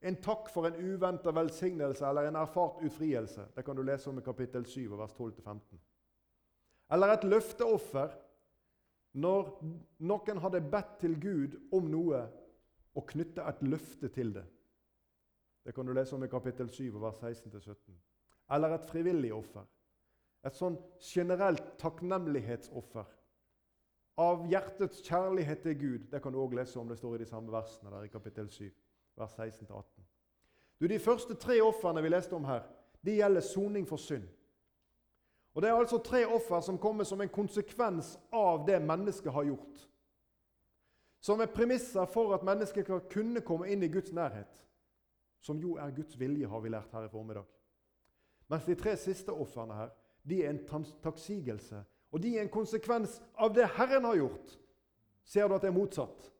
en, 0.00 0.16
takk 0.16 0.48
for 0.48 0.66
en 0.66 0.76
uventa 0.80 1.32
velsignelse 1.32 2.06
eller 2.06 2.28
en 2.28 2.38
erfart 2.40 2.80
utfrielse. 2.84 3.46
Det 3.54 3.64
kan 3.64 3.76
du 3.76 3.82
lese 3.82 4.10
om 4.10 4.18
i 4.18 4.24
kapittel 4.24 4.66
7, 4.66 4.88
vers 4.96 5.12
12-15. 5.18 5.80
Eller 6.92 7.14
et 7.14 7.26
løfteoffer 7.28 8.14
når 9.20 9.50
noen 10.06 10.40
hadde 10.42 10.62
bedt 10.72 10.96
til 11.02 11.18
Gud 11.20 11.58
om 11.76 11.90
noe 11.90 12.22
og 12.96 13.06
knytte 13.10 13.44
et 13.46 13.62
løfte 13.66 14.08
til 14.14 14.32
det. 14.34 14.46
Det 15.66 15.74
kan 15.76 15.86
du 15.86 15.92
lese 15.92 16.16
om 16.16 16.24
i 16.24 16.30
kapittel 16.30 16.70
7, 16.72 16.88
vers 17.02 17.20
16-17. 17.20 17.76
Eller 18.50 18.74
et 18.74 18.88
frivillig 18.88 19.32
offer. 19.34 19.66
Et 20.46 20.56
sånn 20.56 20.78
generelt 21.04 21.74
takknemlighetsoffer 21.78 23.10
av 24.20 24.46
hjertets 24.48 25.02
kjærlighet 25.04 25.62
til 25.64 25.76
Gud. 25.78 26.06
Det 26.10 26.22
kan 26.22 26.32
du 26.32 26.40
òg 26.40 26.56
lese 26.56 26.80
om 26.80 26.88
det 26.88 26.98
står 26.98 27.18
i 27.18 27.22
de 27.24 27.28
samme 27.28 27.52
versene 27.52 27.92
der 27.92 28.08
i 28.08 28.12
kapittel 28.12 28.48
7, 28.50 28.70
vers 29.20 29.38
16-18. 29.38 29.84
De 30.88 30.98
første 30.98 31.34
tre 31.34 31.60
ofrene 31.62 32.02
vi 32.02 32.08
leste 32.08 32.36
om 32.36 32.44
her, 32.48 32.64
de 33.04 33.18
gjelder 33.20 33.44
soning 33.44 33.88
for 33.88 34.00
synd. 34.00 34.24
Og 35.54 35.62
Det 35.62 35.70
er 35.70 35.74
altså 35.74 35.98
tre 35.98 36.26
offer 36.26 36.60
som 36.60 36.78
kommer 36.78 37.04
som 37.04 37.20
en 37.20 37.28
konsekvens 37.28 38.18
av 38.32 38.66
det 38.66 38.82
mennesket 38.82 39.32
har 39.32 39.44
gjort. 39.44 39.86
Som 41.20 41.40
er 41.40 41.46
premisser 41.52 42.06
for 42.06 42.34
at 42.34 42.44
mennesket 42.44 42.86
kan 42.86 43.00
kunne 43.10 43.40
komme 43.40 43.68
inn 43.68 43.82
i 43.82 43.88
Guds 43.92 44.12
nærhet. 44.12 44.66
Som 45.40 45.58
jo 45.60 45.74
er 45.76 45.90
Guds 45.90 46.18
vilje, 46.20 46.48
har 46.48 46.60
vi 46.60 46.68
lært 46.68 46.92
her 46.92 47.04
i 47.04 47.08
formiddag. 47.08 47.44
Mens 48.48 48.64
de 48.64 48.74
tre 48.74 48.96
siste 48.96 49.32
ofrene 49.32 49.74
her, 49.74 49.90
de 50.28 50.44
er 50.44 50.50
en 50.50 50.84
takksigelse. 51.02 51.84
Og 52.12 52.22
de 52.22 52.36
er 52.36 52.42
en 52.42 52.52
konsekvens 52.52 53.22
av 53.34 53.54
det 53.54 53.68
Herren 53.76 54.04
har 54.04 54.16
gjort. 54.16 54.58
Ser 55.24 55.48
du 55.48 55.54
at 55.54 55.62
det 55.62 55.68
er 55.68 55.76
motsatt? 55.76 56.30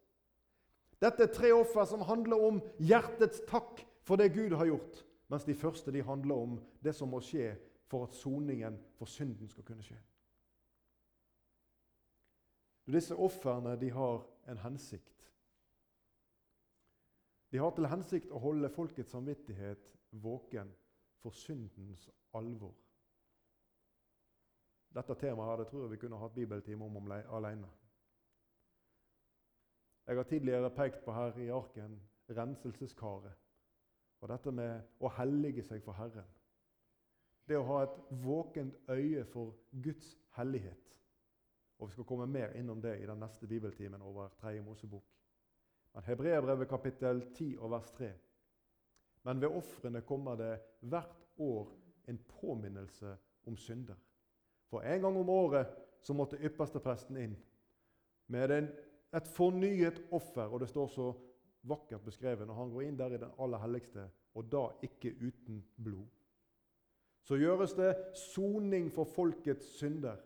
Dette 1.01 1.25
er 1.25 1.33
tre 1.33 1.53
offer 1.57 1.87
som 1.89 2.05
handler 2.05 2.43
om 2.45 2.61
hjertets 2.79 3.41
takk 3.49 3.81
for 4.05 4.21
det 4.21 4.33
Gud 4.35 4.53
har 4.57 4.69
gjort. 4.69 5.01
Mens 5.31 5.47
de 5.47 5.55
første 5.55 5.93
de 5.95 6.03
handler 6.03 6.35
om 6.35 6.59
det 6.85 6.93
som 6.97 7.09
må 7.13 7.23
skje 7.25 7.55
for 7.91 8.05
at 8.07 8.15
soningen 8.15 8.77
for 8.99 9.09
synden 9.09 9.49
skal 9.49 9.65
kunne 9.67 9.87
skje. 9.87 9.99
Disse 12.91 13.15
ofrene 13.15 13.77
har 13.95 14.27
en 14.51 14.59
hensikt. 14.59 15.27
De 17.51 17.59
har 17.59 17.71
til 17.75 17.87
hensikt 17.91 18.31
å 18.31 18.43
holde 18.43 18.71
folkets 18.75 19.11
samvittighet 19.15 19.95
våken 20.23 20.71
for 21.23 21.35
syndens 21.35 22.09
alvor. 22.35 22.75
Dette 24.91 25.15
temaet 25.15 25.61
det 25.61 25.69
tror 25.71 25.85
jeg 25.85 25.95
vi 25.95 26.01
kunne 26.03 26.19
hatt 26.19 26.35
bibeltime 26.35 26.87
om 26.87 27.11
alene. 27.11 27.69
Jeg 30.11 30.19
har 30.19 30.25
tidligere 30.27 30.71
pekt 30.75 31.05
på 31.05 31.13
her 31.15 31.37
i 31.39 31.53
arken 31.55 31.93
renselseskaret. 32.35 33.35
Og 34.21 34.29
dette 34.29 34.51
med 34.51 34.97
å 34.99 35.11
hellige 35.15 35.63
seg 35.63 35.85
for 35.85 35.95
Herren. 35.95 36.27
Det 37.47 37.55
å 37.55 37.69
ha 37.69 37.77
et 37.85 38.01
våkent 38.25 38.91
øye 38.91 39.23
for 39.31 39.55
Guds 39.71 40.09
hellighet. 40.35 40.97
Og 41.79 41.89
Vi 41.89 41.93
skal 41.93 42.09
komme 42.11 42.27
mer 42.27 42.57
innom 42.59 42.83
det 42.83 42.97
i 42.99 43.07
den 43.07 43.23
neste 43.23 43.47
bibeltimen 43.47 44.03
over 44.03 44.35
3. 44.41 44.57
Mosebok. 44.67 45.07
Men 45.95 46.09
Hebreerbrevet 46.11 46.69
kapittel 46.69 47.23
10 47.31 47.55
og 47.61 47.71
vers 47.71 47.95
3. 47.95 48.11
Men 49.23 49.41
ved 49.41 49.49
ofrene 49.63 50.03
kommer 50.03 50.35
det 50.35 50.59
hvert 50.81 51.23
år 51.39 51.71
en 52.11 52.19
påminnelse 52.41 53.17
om 53.47 53.57
synder. 53.57 54.03
For 54.67 54.83
en 54.83 55.01
gang 55.07 55.17
om 55.17 55.29
året 55.29 55.71
så 56.03 56.19
måtte 56.19 56.43
ypperstepresten 56.43 57.17
inn 57.17 57.39
med 58.27 58.51
en, 58.59 58.73
et 59.17 59.29
fornyet 59.29 60.03
offer. 60.11 60.47
Og 60.47 60.61
det 60.61 60.69
står 60.69 60.87
så 60.95 61.11
vakkert 61.69 62.05
beskrevet 62.05 62.47
når 62.47 62.55
han 62.55 62.73
går 62.73 62.87
inn 62.87 62.99
der 62.99 63.15
i 63.15 63.21
den 63.21 63.35
aller 63.39 63.61
helligste, 63.63 64.07
og 64.35 64.49
da 64.53 64.67
ikke 64.87 65.13
uten 65.21 65.63
blod. 65.77 66.09
Så 67.27 67.37
gjøres 67.37 67.75
det 67.77 67.95
soning 68.17 68.89
for 68.93 69.05
folkets 69.05 69.77
synder. 69.79 70.17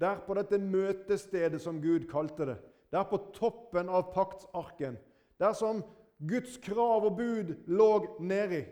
Der 0.00 0.18
på 0.26 0.34
dette 0.34 0.58
møtestedet, 0.58 1.60
som 1.60 1.80
Gud 1.82 2.08
kalte 2.10 2.46
det. 2.46 2.58
Der 2.92 3.04
på 3.08 3.16
toppen 3.32 3.88
av 3.88 4.10
paktsarken. 4.12 4.98
Der 5.38 5.52
som 5.52 5.84
Guds 6.28 6.56
krav 6.56 7.04
og 7.04 7.16
bud 7.16 7.54
lå 7.66 8.16
nedi. 8.20 8.64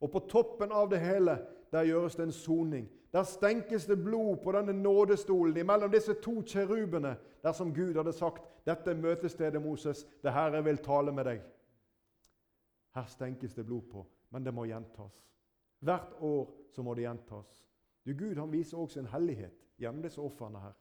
Og 0.00 0.10
på 0.10 0.18
toppen 0.28 0.72
av 0.72 0.90
det 0.90 1.00
hele, 1.00 1.38
der 1.72 1.86
gjøres 1.86 2.16
det 2.16 2.22
en 2.22 2.32
soning. 2.32 2.88
Der 3.12 3.22
stenkes 3.22 3.86
det 3.86 4.02
blod 4.04 4.36
på 4.44 4.52
denne 4.52 4.72
nådestolen 4.72 5.56
imellom 5.56 5.90
disse 5.90 6.14
to 6.22 6.42
kjerubene, 6.46 7.16
der 7.42 7.52
som 7.52 7.74
Gud 7.74 7.94
hadde 7.94 8.12
sagt 8.12 8.42
dette 8.70 8.92
er 8.92 9.00
møtestedet, 9.00 9.62
Moses, 9.62 10.04
det 10.22 10.32
her 10.32 10.54
jeg 10.54 10.64
vil 10.64 10.78
tale 10.84 11.12
med 11.14 11.26
deg. 11.28 11.42
Her 12.94 13.06
stenkes 13.10 13.54
det 13.54 13.66
blod 13.66 13.82
på, 13.90 14.04
men 14.30 14.46
det 14.46 14.54
må 14.54 14.66
gjentas. 14.70 15.24
Hvert 15.80 16.14
år 16.20 16.50
så 16.70 16.82
må 16.82 16.94
det 16.94 17.06
gjentas. 17.06 17.50
Du, 18.06 18.12
Gud 18.14 18.38
han 18.38 18.52
viser 18.52 18.78
også 18.78 19.00
sin 19.00 19.10
hellighet 19.12 19.56
gjennom 19.80 20.02
disse 20.04 20.20
ofrene 20.20 20.60
her. 20.60 20.76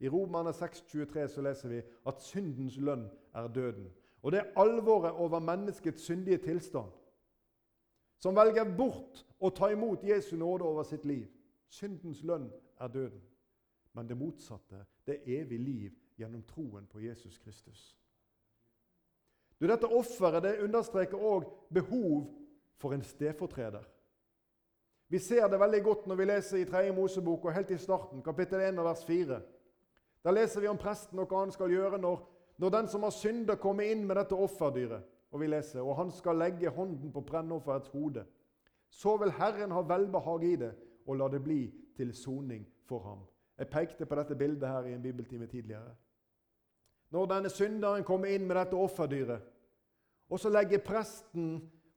I 0.00 0.08
Romerne 0.08 0.50
6,23 0.50 1.26
så 1.32 1.44
leser 1.44 1.70
vi 1.70 1.82
at 2.06 2.22
syndens 2.22 2.76
lønn 2.76 3.06
er 3.34 3.48
døden. 3.48 3.86
Og 4.22 4.32
det 4.32 4.40
er 4.40 4.60
alvoret 4.60 5.12
over 5.12 5.40
menneskets 5.40 6.02
syndige 6.02 6.38
tilstand, 6.38 6.90
som 8.18 8.36
velger 8.36 8.70
bort 8.76 9.24
å 9.38 9.50
ta 9.52 9.68
imot 9.72 10.04
Jesu 10.04 10.36
nåde 10.40 10.64
over 10.64 10.86
sitt 10.88 11.04
liv. 11.04 11.26
Syndens 11.68 12.22
lønn 12.24 12.48
er 12.80 12.88
døden. 12.88 13.20
Men 13.94 14.08
det 14.08 14.16
motsatte, 14.18 14.80
det 15.06 15.20
er 15.20 15.42
evig 15.42 15.60
liv 15.60 15.92
gjennom 16.16 16.42
troen 16.42 16.86
på 16.86 17.00
Jesus 17.00 17.38
Kristus. 17.38 17.96
Du, 19.60 19.66
Dette 19.66 19.86
offeret 19.86 20.42
det 20.42 20.60
understreker 20.62 21.18
òg 21.18 21.46
behov 21.72 22.26
for 22.76 22.94
en 22.94 23.02
stedfortreder. 23.02 23.84
Vi 25.08 25.18
ser 25.18 25.48
det 25.48 25.60
veldig 25.60 25.82
godt 25.84 26.06
når 26.06 26.16
vi 26.16 26.24
leser 26.24 26.58
i 26.58 26.64
3. 26.68 26.92
Mosebok 26.92 27.44
og 27.44 27.54
helt 27.54 27.70
i 27.70 27.78
starten, 27.78 28.22
kapittel 28.22 28.60
1 28.60 28.80
vers 28.84 29.04
4. 29.04 29.40
Der 30.24 30.32
leser 30.32 30.60
vi 30.60 30.68
om 30.68 30.80
presten 30.80 31.18
og 31.20 31.28
hva 31.28 31.44
han 31.44 31.52
skal 31.52 31.70
gjøre 31.70 32.00
når, 32.00 32.22
når 32.58 32.70
den 32.70 32.88
som 32.88 33.02
har 33.04 33.12
synda, 33.12 33.54
kommer 33.60 33.84
inn 33.84 34.06
med 34.08 34.16
dette 34.16 34.34
offerdyret. 34.34 35.04
Og 35.34 35.40
vi 35.40 35.48
leser, 35.50 35.82
og 35.82 35.96
han 35.98 36.12
skal 36.14 36.38
legge 36.38 36.70
hånden 36.70 37.12
på 37.12 37.20
brennofferets 37.26 37.88
hode. 37.90 38.22
Så 38.90 39.16
vil 39.18 39.32
Herren 39.34 39.74
ha 39.74 39.82
velbehag 39.82 40.44
i 40.46 40.56
det 40.56 40.70
og 41.06 41.16
la 41.18 41.28
det 41.28 41.42
bli 41.42 41.62
til 41.96 42.12
soning 42.14 42.62
for 42.86 43.02
ham. 43.02 43.24
Jeg 43.58 43.68
pekte 43.70 44.06
på 44.06 44.14
dette 44.14 44.36
bildet 44.38 44.68
her 44.68 44.86
i 44.86 44.94
en 44.94 45.02
bibeltime 45.02 45.46
tidligere. 45.46 45.94
Når 47.14 47.28
denne 47.30 47.50
synderen 47.52 48.02
kommer 48.02 48.32
inn 48.34 48.46
med 48.48 48.56
dette 48.58 48.78
offerdyret, 48.78 49.42
og 50.34 50.40
så 50.40 50.50
legger 50.50 50.82
presten 50.82 51.52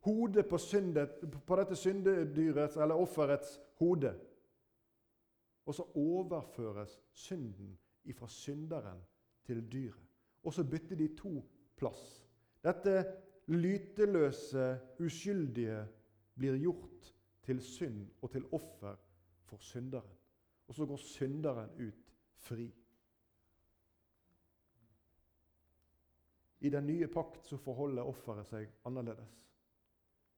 hodet 0.05 0.45
på, 0.45 0.59
syndet, 0.61 1.23
på 1.47 1.57
dette 1.57 1.75
syndedyrets 1.79 2.77
eller 2.77 3.01
offerets 3.01 3.55
hode, 3.81 4.13
og 5.65 5.75
så 5.75 5.87
overføres 5.97 6.99
synden 7.11 7.73
ifra 8.05 8.29
synderen 8.29 9.01
til 9.47 9.65
dyret. 9.71 10.03
Og 10.43 10.53
så 10.53 10.63
bytter 10.63 10.95
de 10.95 11.09
to 11.17 11.41
plass. 11.75 12.21
Dette 12.63 13.01
lyteløse, 13.51 14.69
uskyldige 14.99 15.81
blir 16.37 16.59
gjort 16.61 17.13
til 17.43 17.59
synd 17.63 18.05
og 18.21 18.31
til 18.31 18.45
offer 18.51 18.95
for 19.49 19.57
synderen. 19.57 20.15
Og 20.67 20.75
så 20.75 20.85
går 20.85 21.01
synderen 21.01 21.69
ut 21.79 22.13
fri. 22.35 22.69
I 26.59 26.69
den 26.69 26.87
nye 26.87 27.07
pakt 27.07 27.45
så 27.45 27.57
forholder 27.57 28.07
offeret 28.07 28.47
seg 28.49 28.71
annerledes. 28.85 29.33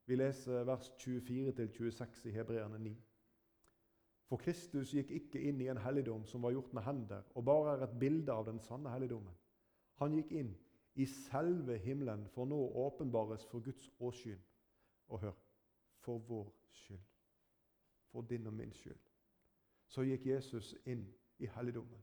Vi 0.10 0.18
leser 0.18 0.66
vers 0.68 0.90
24-26 1.00 2.28
i 2.28 2.34
Hebreerne 2.34 2.80
9. 2.80 2.96
For 4.30 4.42
Kristus 4.42 4.92
gikk 4.94 5.12
ikke 5.16 5.42
inn 5.42 5.62
i 5.62 5.70
en 5.72 5.80
helligdom 5.82 6.26
som 6.30 6.44
var 6.46 6.54
gjort 6.54 6.74
med 6.74 6.86
hender, 6.86 7.24
og 7.34 7.46
bare 7.46 7.76
er 7.76 7.86
et 7.86 8.00
bilde 8.02 8.34
av 8.34 8.46
den 8.46 8.60
sanne 8.62 8.92
helligdommen. 8.94 9.36
Han 10.02 10.14
gikk 10.18 10.34
inn 10.42 10.52
i 11.00 11.06
selve 11.10 11.78
himmelen 11.82 12.28
for 12.34 12.50
nå 12.50 12.58
å 12.58 12.86
åpenbares 12.88 13.46
for 13.50 13.64
Guds 13.64 13.90
åsyn. 14.00 14.42
Og 15.10 15.24
hør 15.24 15.38
for 16.06 16.22
vår 16.28 16.52
skyld. 16.82 17.06
For 18.12 18.26
din 18.30 18.48
og 18.48 18.54
min 18.54 18.74
skyld. 18.74 19.00
Så 19.90 20.06
gikk 20.06 20.26
Jesus 20.30 20.76
inn 20.86 21.08
i 21.40 21.50
helligdommen. 21.56 22.02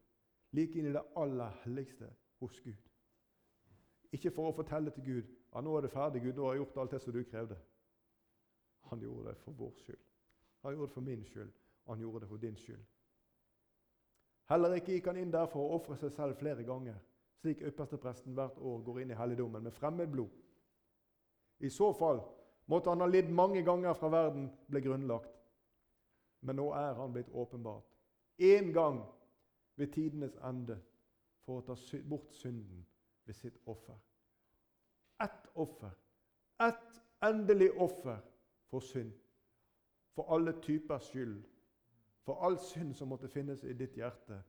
Like 0.57 0.79
inn 0.79 0.91
i 0.91 0.95
det 0.95 1.05
aller 1.19 1.55
helligste 1.65 2.11
hos 2.41 2.59
Gud. 2.65 2.86
Ikke 4.13 4.31
for 4.31 4.51
å 4.51 4.57
fortelle 4.57 4.93
til 4.95 5.05
Gud 5.05 5.31
ja, 5.57 5.61
nå 5.65 5.77
er 5.77 5.87
det 5.87 5.91
ferdig, 5.91 6.21
Gud, 6.23 6.35
nå 6.37 6.45
har 6.45 6.55
jeg 6.55 6.63
gjort 6.65 6.77
alt 6.83 6.91
det 6.93 7.01
som 7.03 7.13
du 7.15 7.23
krevde. 7.25 7.57
Han 8.91 9.01
gjorde 9.01 9.31
det 9.31 9.37
for 9.41 9.57
vår 9.57 9.73
skyld. 9.81 10.03
Han 10.63 10.75
gjorde 10.75 10.87
det 10.87 10.95
for 10.95 11.07
min 11.07 11.25
skyld, 11.25 11.53
og 11.85 11.95
han 11.95 12.01
gjorde 12.01 12.21
det 12.21 12.29
for 12.29 12.43
din 12.43 12.57
skyld. 12.61 12.83
Heller 14.51 14.75
ikke 14.77 14.93
gikk 14.93 15.09
han 15.11 15.19
inn 15.19 15.33
der 15.33 15.49
for 15.51 15.65
å 15.65 15.79
ofre 15.79 15.97
seg 15.99 16.13
selv 16.15 16.37
flere 16.39 16.67
ganger, 16.67 16.99
slik 17.41 17.63
ypperstepresten 17.67 18.37
hvert 18.37 18.59
år 18.59 18.83
går 18.87 19.01
inn 19.03 19.15
i 19.15 19.19
helligdommen 19.19 19.65
med 19.65 19.75
fremmed 19.75 20.13
blod. 20.13 20.35
I 21.65 21.71
så 21.73 21.89
fall 21.97 22.21
måtte 22.71 22.93
han 22.93 23.01
ha 23.01 23.09
lidd 23.09 23.31
mange 23.33 23.63
ganger 23.65 23.97
fra 23.97 24.11
verden 24.13 24.51
ble 24.69 24.83
grunnlagt. 24.85 25.33
Men 26.47 26.61
nå 26.61 26.69
er 26.77 26.95
han 27.01 27.15
blitt 27.15 27.33
åpenbart. 27.33 27.89
Én 28.39 28.73
gang 28.77 29.01
ved 29.77 29.95
tidenes 29.95 30.37
ende 30.45 30.77
for 31.47 31.63
å 31.63 31.67
ta 31.67 31.77
bort 32.05 32.35
synden 32.37 32.85
ved 33.27 33.35
sitt 33.35 33.59
offer. 33.67 33.99
Ett 35.23 35.49
offer. 35.55 35.91
Ett 36.61 37.03
endelig 37.23 37.71
offer 37.81 38.19
for 38.71 38.81
synd. 38.81 39.13
For 40.15 40.35
alle 40.35 40.53
typer 40.63 40.99
skyld. 40.99 41.45
For 42.23 42.45
all 42.45 42.59
synd 42.59 42.95
som 42.95 43.09
måtte 43.09 43.29
finnes 43.29 43.65
i 43.65 43.73
ditt 43.73 43.97
hjerte, 43.97 44.43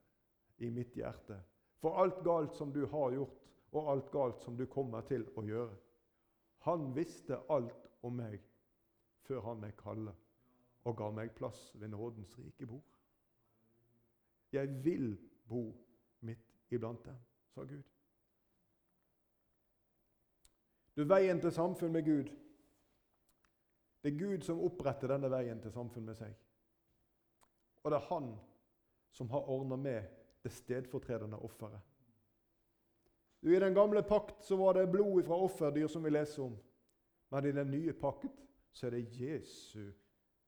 i 0.58 0.70
mitt 0.70 0.96
hjerte. 0.98 1.38
For 1.78 1.98
alt 2.02 2.24
galt 2.24 2.56
som 2.56 2.72
du 2.74 2.86
har 2.86 3.12
gjort, 3.14 3.44
og 3.72 3.92
alt 3.92 4.12
galt 4.12 4.42
som 4.42 4.58
du 4.58 4.66
kommer 4.66 5.02
til 5.06 5.28
å 5.38 5.44
gjøre. 5.46 5.76
Han 6.66 6.90
visste 6.96 7.38
alt 7.54 7.90
om 8.02 8.18
meg 8.18 8.42
før 9.28 9.44
han 9.50 9.62
meg 9.62 9.76
kalte 9.78 10.16
og 10.88 10.96
ga 10.98 11.10
meg 11.12 11.34
plass 11.36 11.60
ved 11.76 11.92
nådens 11.92 12.38
rike 12.40 12.66
bord. 12.66 12.98
Jeg 14.52 14.72
vil 14.84 15.18
bo 15.50 15.76
midt 16.20 16.54
iblant 16.72 17.06
dem, 17.06 17.18
sa 17.52 17.66
Gud. 17.68 17.84
Du, 20.98 21.04
Veien 21.06 21.38
til 21.42 21.54
samfunn 21.54 21.94
med 21.94 22.06
Gud 22.06 22.30
Det 24.02 24.14
er 24.14 24.18
Gud 24.18 24.42
som 24.46 24.64
oppretter 24.66 25.12
denne 25.12 25.30
veien 25.30 25.60
til 25.62 25.74
samfunn 25.74 26.06
med 26.08 26.18
seg. 26.18 26.32
Og 27.84 27.92
det 27.92 27.98
er 28.00 28.08
Han 28.10 28.32
som 29.14 29.30
har 29.30 29.50
ordna 29.50 29.76
med 29.76 30.08
det 30.44 30.52
stedfortredende 30.54 31.38
offeret. 31.44 31.80
I 33.42 33.60
den 33.60 33.74
gamle 33.74 34.04
pakt 34.04 34.44
så 34.46 34.58
var 34.58 34.74
det 34.74 34.92
blod 34.92 35.24
fra 35.24 35.38
offerdyr 35.46 35.88
som 35.88 36.04
vi 36.04 36.10
leser 36.10 36.44
om. 36.44 36.58
Men 37.30 37.46
i 37.46 37.52
den 37.52 37.72
nye 37.72 37.94
pakt 37.94 38.42
så 38.72 38.88
er 38.88 38.98
det 38.98 39.20
Jesu 39.22 39.92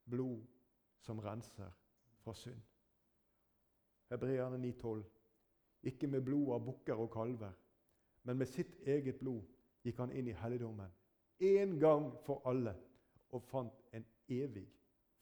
blod 0.09 0.41
som 1.01 1.19
renser 1.19 1.71
fra 2.23 2.33
synd. 2.33 2.61
Hebreerne 4.09 4.57
9,12. 4.57 5.03
Ikke 5.83 6.07
med 6.07 6.21
blod 6.21 6.53
av 6.53 6.65
bukker 6.65 6.95
og 6.95 7.11
kalver, 7.13 7.53
men 8.23 8.37
med 8.37 8.49
sitt 8.49 8.79
eget 8.85 9.19
blod 9.19 9.43
gikk 9.89 9.99
han 10.03 10.13
inn 10.15 10.29
i 10.29 10.37
helligdommen 10.37 10.95
én 11.39 11.79
gang 11.79 12.11
for 12.25 12.41
alle 12.49 12.75
og 13.31 13.43
fant 13.43 13.81
en 13.93 14.05
evig 14.29 14.67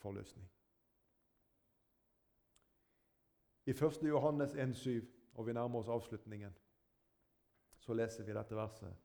forløsning. 0.01 0.47
I 3.68 3.72
1. 3.72 4.03
Johannes 4.07 4.53
1,7, 4.53 5.05
og 5.34 5.47
vi 5.47 5.53
nærmer 5.53 5.80
oss 5.80 5.88
avslutningen, 5.91 6.53
så 7.78 7.93
leser 7.93 8.24
vi 8.24 8.34
dette 8.34 8.55
verset. 8.55 8.95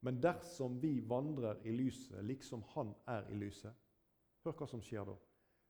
Men 0.00 0.22
dersom 0.22 0.82
vi 0.82 1.00
vandrer 1.08 1.60
i 1.64 1.72
lyset, 1.72 2.24
liksom 2.24 2.62
Han 2.74 2.94
er 3.06 3.28
i 3.28 3.34
lyset 3.34 3.74
Hør 4.44 4.56
hva 4.56 4.66
som 4.66 4.80
skjer 4.80 5.04
da. 5.04 5.16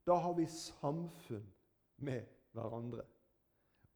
Da 0.07 0.15
har 0.23 0.37
vi 0.39 0.47
samfunn 0.47 1.49
med 2.07 2.29
hverandre. 2.55 3.03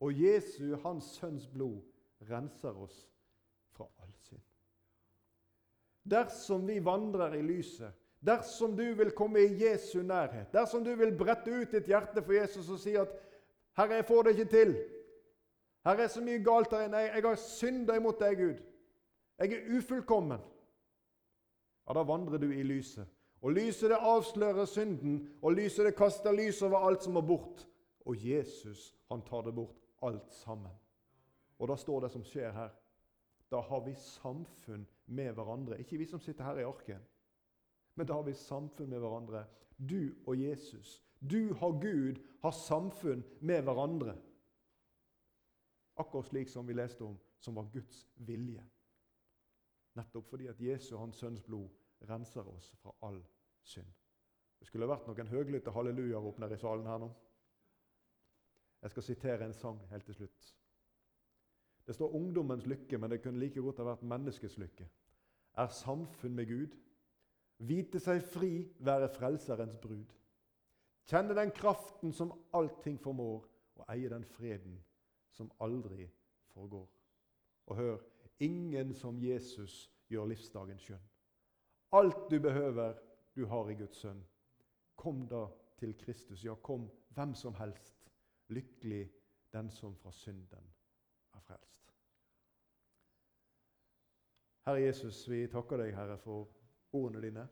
Og 0.01 0.19
Jesu, 0.19 0.75
Hans 0.83 1.05
Sønns 1.15 1.47
blod, 1.47 1.79
renser 2.21 2.75
oss 2.75 3.05
fra 3.71 3.87
all 4.03 4.13
synd. 4.19 4.43
Dersom 6.05 6.67
vi 6.69 6.79
vandrer 6.85 7.35
i 7.35 7.43
lyset, 7.43 7.93
dersom 8.21 8.77
du 8.77 8.85
vil 8.95 9.11
komme 9.17 9.41
i 9.41 9.65
Jesu 9.65 10.03
nærhet, 10.03 10.53
dersom 10.53 10.85
du 10.85 10.95
vil 10.97 11.17
brette 11.17 11.51
ut 11.51 11.73
ditt 11.73 11.89
hjerte 11.89 12.23
for 12.23 12.33
Jesus 12.33 12.69
og 12.71 12.79
si 12.79 12.95
at 12.97 13.09
'Herre, 13.77 13.95
jeg 13.95 14.05
får 14.05 14.23
det 14.23 14.39
ikke 14.39 14.51
til'. 14.53 14.77
Her 15.85 15.99
er 15.99 16.09
så 16.09 16.21
mye 16.21 16.45
galt 16.45 16.71
der 16.71 16.85
inne. 16.85 16.97
Jeg 16.97 17.23
har 17.23 17.35
synda 17.35 17.97
imot 17.97 18.21
deg, 18.21 18.37
Gud. 18.37 18.63
Jeg 19.39 19.53
er 19.53 19.77
ufullkommen. 19.77 20.41
Ja, 21.89 21.93
da 21.93 22.03
vandrer 22.03 22.39
du 22.39 22.51
i 22.51 22.63
lyset. 22.63 23.07
Og 23.43 23.53
lyset 23.53 23.91
det 23.91 23.99
avslører 24.01 24.65
synden, 24.65 25.29
og 25.43 25.53
lyset 25.53 25.87
det 25.87 25.97
kaster 25.97 26.33
lys 26.33 26.63
over 26.63 26.79
alt 26.79 27.03
som 27.05 27.17
er 27.17 27.21
bort. 27.21 27.67
Og 28.07 28.17
Jesus, 28.17 28.95
han 29.11 29.23
tar 29.23 29.41
det 29.41 29.55
bort 29.55 29.77
alt 30.03 30.33
sammen. 30.33 30.73
Og 31.59 31.69
da 31.69 31.77
står 31.77 32.01
det 32.01 32.11
som 32.11 32.25
skjer 32.25 32.53
her. 32.53 32.71
Da 33.51 33.61
har 33.61 33.85
vi 33.85 33.95
samfunn 33.95 34.87
med 35.07 35.33
hverandre. 35.33 35.79
Ikke 35.81 35.99
vi 35.99 36.07
som 36.07 36.21
sitter 36.21 36.45
her 36.45 36.61
i 36.63 36.69
arken, 36.69 37.03
men 37.95 38.07
da 38.07 38.19
har 38.19 38.27
vi 38.27 38.35
samfunn 38.35 38.91
med 38.91 39.03
hverandre. 39.03 39.45
Du 39.79 40.15
og 40.27 40.39
Jesus. 40.39 41.03
Du 41.21 41.55
har 41.55 41.81
Gud, 41.81 42.21
har 42.43 42.51
samfunn 42.51 43.25
med 43.41 43.63
hverandre. 43.63 44.17
Akkurat 45.97 46.27
slik 46.27 46.49
som 46.49 46.67
vi 46.67 46.75
leste 46.75 47.05
om, 47.05 47.19
som 47.41 47.55
var 47.55 47.71
Guds 47.73 48.09
vilje. 48.17 48.65
Nettopp 49.95 50.27
fordi 50.29 50.49
at 50.51 50.61
Jesu, 50.61 50.97
hans 50.97 51.17
sønns 51.17 51.43
blod, 51.43 51.69
renser 52.09 52.49
oss 52.51 52.73
fra 52.83 52.93
all 53.07 53.21
synd. 53.63 53.93
Det 54.59 54.67
skulle 54.67 54.89
vært 54.89 55.07
noen 55.07 55.31
høglytte 55.31 55.71
hallelujarop 55.71 56.39
nede 56.43 56.57
i 56.57 56.61
salen 56.61 56.89
her 56.89 56.99
nå. 56.99 57.11
Jeg 58.83 58.91
skal 58.91 59.07
sitere 59.07 59.47
en 59.47 59.57
sang 59.57 59.81
helt 59.91 60.07
til 60.09 60.19
slutt. 60.19 60.51
Det 61.87 61.95
står 61.95 62.13
'ungdommens 62.13 62.67
lykke', 62.67 62.99
men 62.99 63.11
det 63.11 63.23
kunne 63.23 63.39
like 63.39 63.61
godt 63.61 63.77
ha 63.77 63.85
vært 63.85 64.03
'menneskets 64.03 64.59
lykke'. 64.59 64.89
Er 65.57 65.67
samfunn 65.67 66.35
med 66.35 66.47
Gud. 66.47 66.77
Vite 67.59 68.01
seg 68.01 68.23
fri, 68.23 68.69
være 68.79 69.09
Frelserens 69.09 69.77
brud. 69.77 70.15
Kjenne 71.07 71.35
den 71.37 71.51
kraften 71.51 72.13
som 72.13 72.33
allting 72.53 73.01
formår, 73.01 73.47
og 73.77 73.85
eie 73.89 74.09
den 74.09 74.25
freden 74.25 74.85
som 75.31 75.51
aldri 75.61 76.11
forgår. 76.55 76.89
Og 77.67 77.77
hør 77.77 77.99
ingen 78.41 78.95
som 78.95 79.19
Jesus 79.23 79.91
gjør 80.09 80.27
livsdagen 80.27 80.79
skjønn. 80.79 81.11
Alt 81.93 82.31
du 82.31 82.41
behøver, 82.41 82.95
du 83.37 83.47
har 83.47 83.69
i 83.69 83.75
Guds 83.75 83.97
sønn. 83.97 84.25
Kom 84.97 85.27
da 85.29 85.47
til 85.79 85.95
Kristus. 85.99 86.45
Ja, 86.45 86.55
kom 86.55 86.91
hvem 87.15 87.35
som 87.35 87.55
helst. 87.55 88.11
Lykkelig 88.49 89.11
den 89.53 89.71
som 89.71 89.97
fra 89.97 90.13
synden 90.13 90.73
frelst. 91.47 91.93
Herre 94.65 94.81
Jesus, 94.81 95.23
vi 95.29 95.45
takker 95.53 95.83
deg, 95.83 95.93
Herre, 95.97 96.19
for 96.19 96.49
ordene 96.97 97.23
dine. 97.25 97.47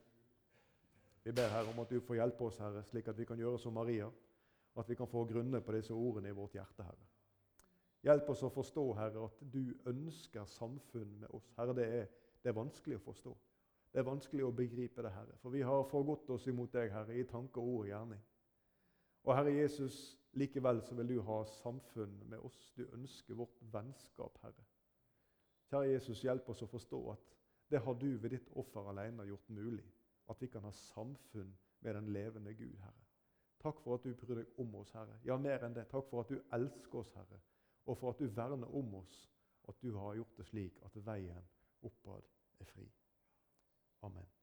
Vi 1.23 1.33
ber 1.33 1.53
Herre 1.53 1.71
om 1.71 1.83
at 1.85 1.91
du 1.93 2.01
får 2.01 2.19
hjelpe 2.19 2.49
oss, 2.49 2.59
Herre, 2.63 2.83
slik 2.89 3.09
at 3.09 3.19
vi 3.19 3.27
kan 3.29 3.39
gjøre 3.39 3.61
som 3.61 3.77
Maria. 3.77 4.09
At 4.81 4.89
vi 4.89 4.97
kan 4.97 5.11
få 5.11 5.27
grunne 5.29 5.61
på 5.61 5.75
disse 5.77 5.93
ordene 5.93 6.33
i 6.33 6.37
vårt 6.37 6.57
hjerte, 6.57 6.87
Herre. 6.87 7.09
Hjelp 8.03 8.33
oss 8.33 8.43
å 8.43 8.51
forstå, 8.51 8.87
Herre, 8.99 9.29
at 9.29 9.43
du 9.53 9.75
ønsker 9.87 10.49
samfunn 10.49 11.13
med 11.21 11.31
oss. 11.37 11.53
Herre, 11.59 11.77
det 11.77 11.87
er, 12.01 12.09
det 12.43 12.51
er 12.51 12.57
vanskelig 12.57 12.99
å 12.99 13.05
forstå. 13.05 13.35
Det 13.93 14.01
er 14.01 14.09
vanskelig 14.09 14.47
å 14.47 14.55
begripe 14.57 15.05
det, 15.05 15.13
Herre. 15.13 15.37
For 15.43 15.55
vi 15.55 15.63
har 15.63 15.85
forgått 15.91 16.31
oss 16.33 16.49
imot 16.51 16.73
deg, 16.73 16.91
Herre, 16.91 17.15
i 17.15 17.29
tanke, 17.29 17.61
ord 17.61 17.85
og 17.85 17.93
gjerning. 17.93 18.25
Og 19.23 19.37
Herre 19.37 19.53
Jesus, 19.55 20.01
likevel 20.33 20.83
så 20.83 20.95
vil 20.95 21.09
du 21.09 21.21
ha 21.27 21.43
samfunn 21.45 22.15
med 22.31 22.39
oss. 22.39 22.73
Du 22.77 22.85
ønsker 22.93 23.39
vårt 23.39 23.59
vennskap, 23.73 24.39
Herre. 24.43 24.65
Kjære 25.71 25.93
Jesus, 25.93 26.25
hjelp 26.25 26.49
oss 26.53 26.63
å 26.65 26.71
forstå 26.71 27.01
at 27.13 27.31
det 27.73 27.81
har 27.81 27.95
du 27.97 28.11
ved 28.21 28.35
ditt 28.35 28.51
offer 28.61 28.89
alene 28.91 29.25
gjort 29.29 29.49
mulig. 29.49 29.87
At 30.31 30.41
vi 30.41 30.49
kan 30.53 30.65
ha 30.65 30.73
samfunn 30.77 31.55
med 31.81 31.95
den 31.95 32.13
levende 32.13 32.55
Gud, 32.55 32.77
Herre. 32.81 33.07
Takk 33.63 33.81
for 33.85 33.95
at 33.95 34.05
du 34.05 34.15
bryr 34.19 34.43
deg 34.43 34.61
om 34.61 34.75
oss, 34.81 34.93
Herre. 34.97 35.17
Ja, 35.25 35.39
mer 35.39 35.65
enn 35.65 35.75
det. 35.77 35.87
Takk 35.91 36.09
for 36.11 36.25
at 36.25 36.31
du 36.33 36.41
elsker 36.57 36.99
oss, 37.03 37.15
Herre. 37.15 37.41
Og 37.87 37.99
for 37.99 38.13
at 38.13 38.21
du 38.23 38.27
verner 38.37 38.75
om 38.75 38.95
oss. 39.01 39.17
At 39.69 39.79
du 39.83 39.95
har 39.95 40.19
gjort 40.19 40.39
det 40.39 40.47
slik 40.49 40.81
at 40.85 41.01
veien 41.07 41.51
oppad 41.87 42.27
er 42.61 42.71
fri. 42.75 42.89
Amen. 44.03 44.42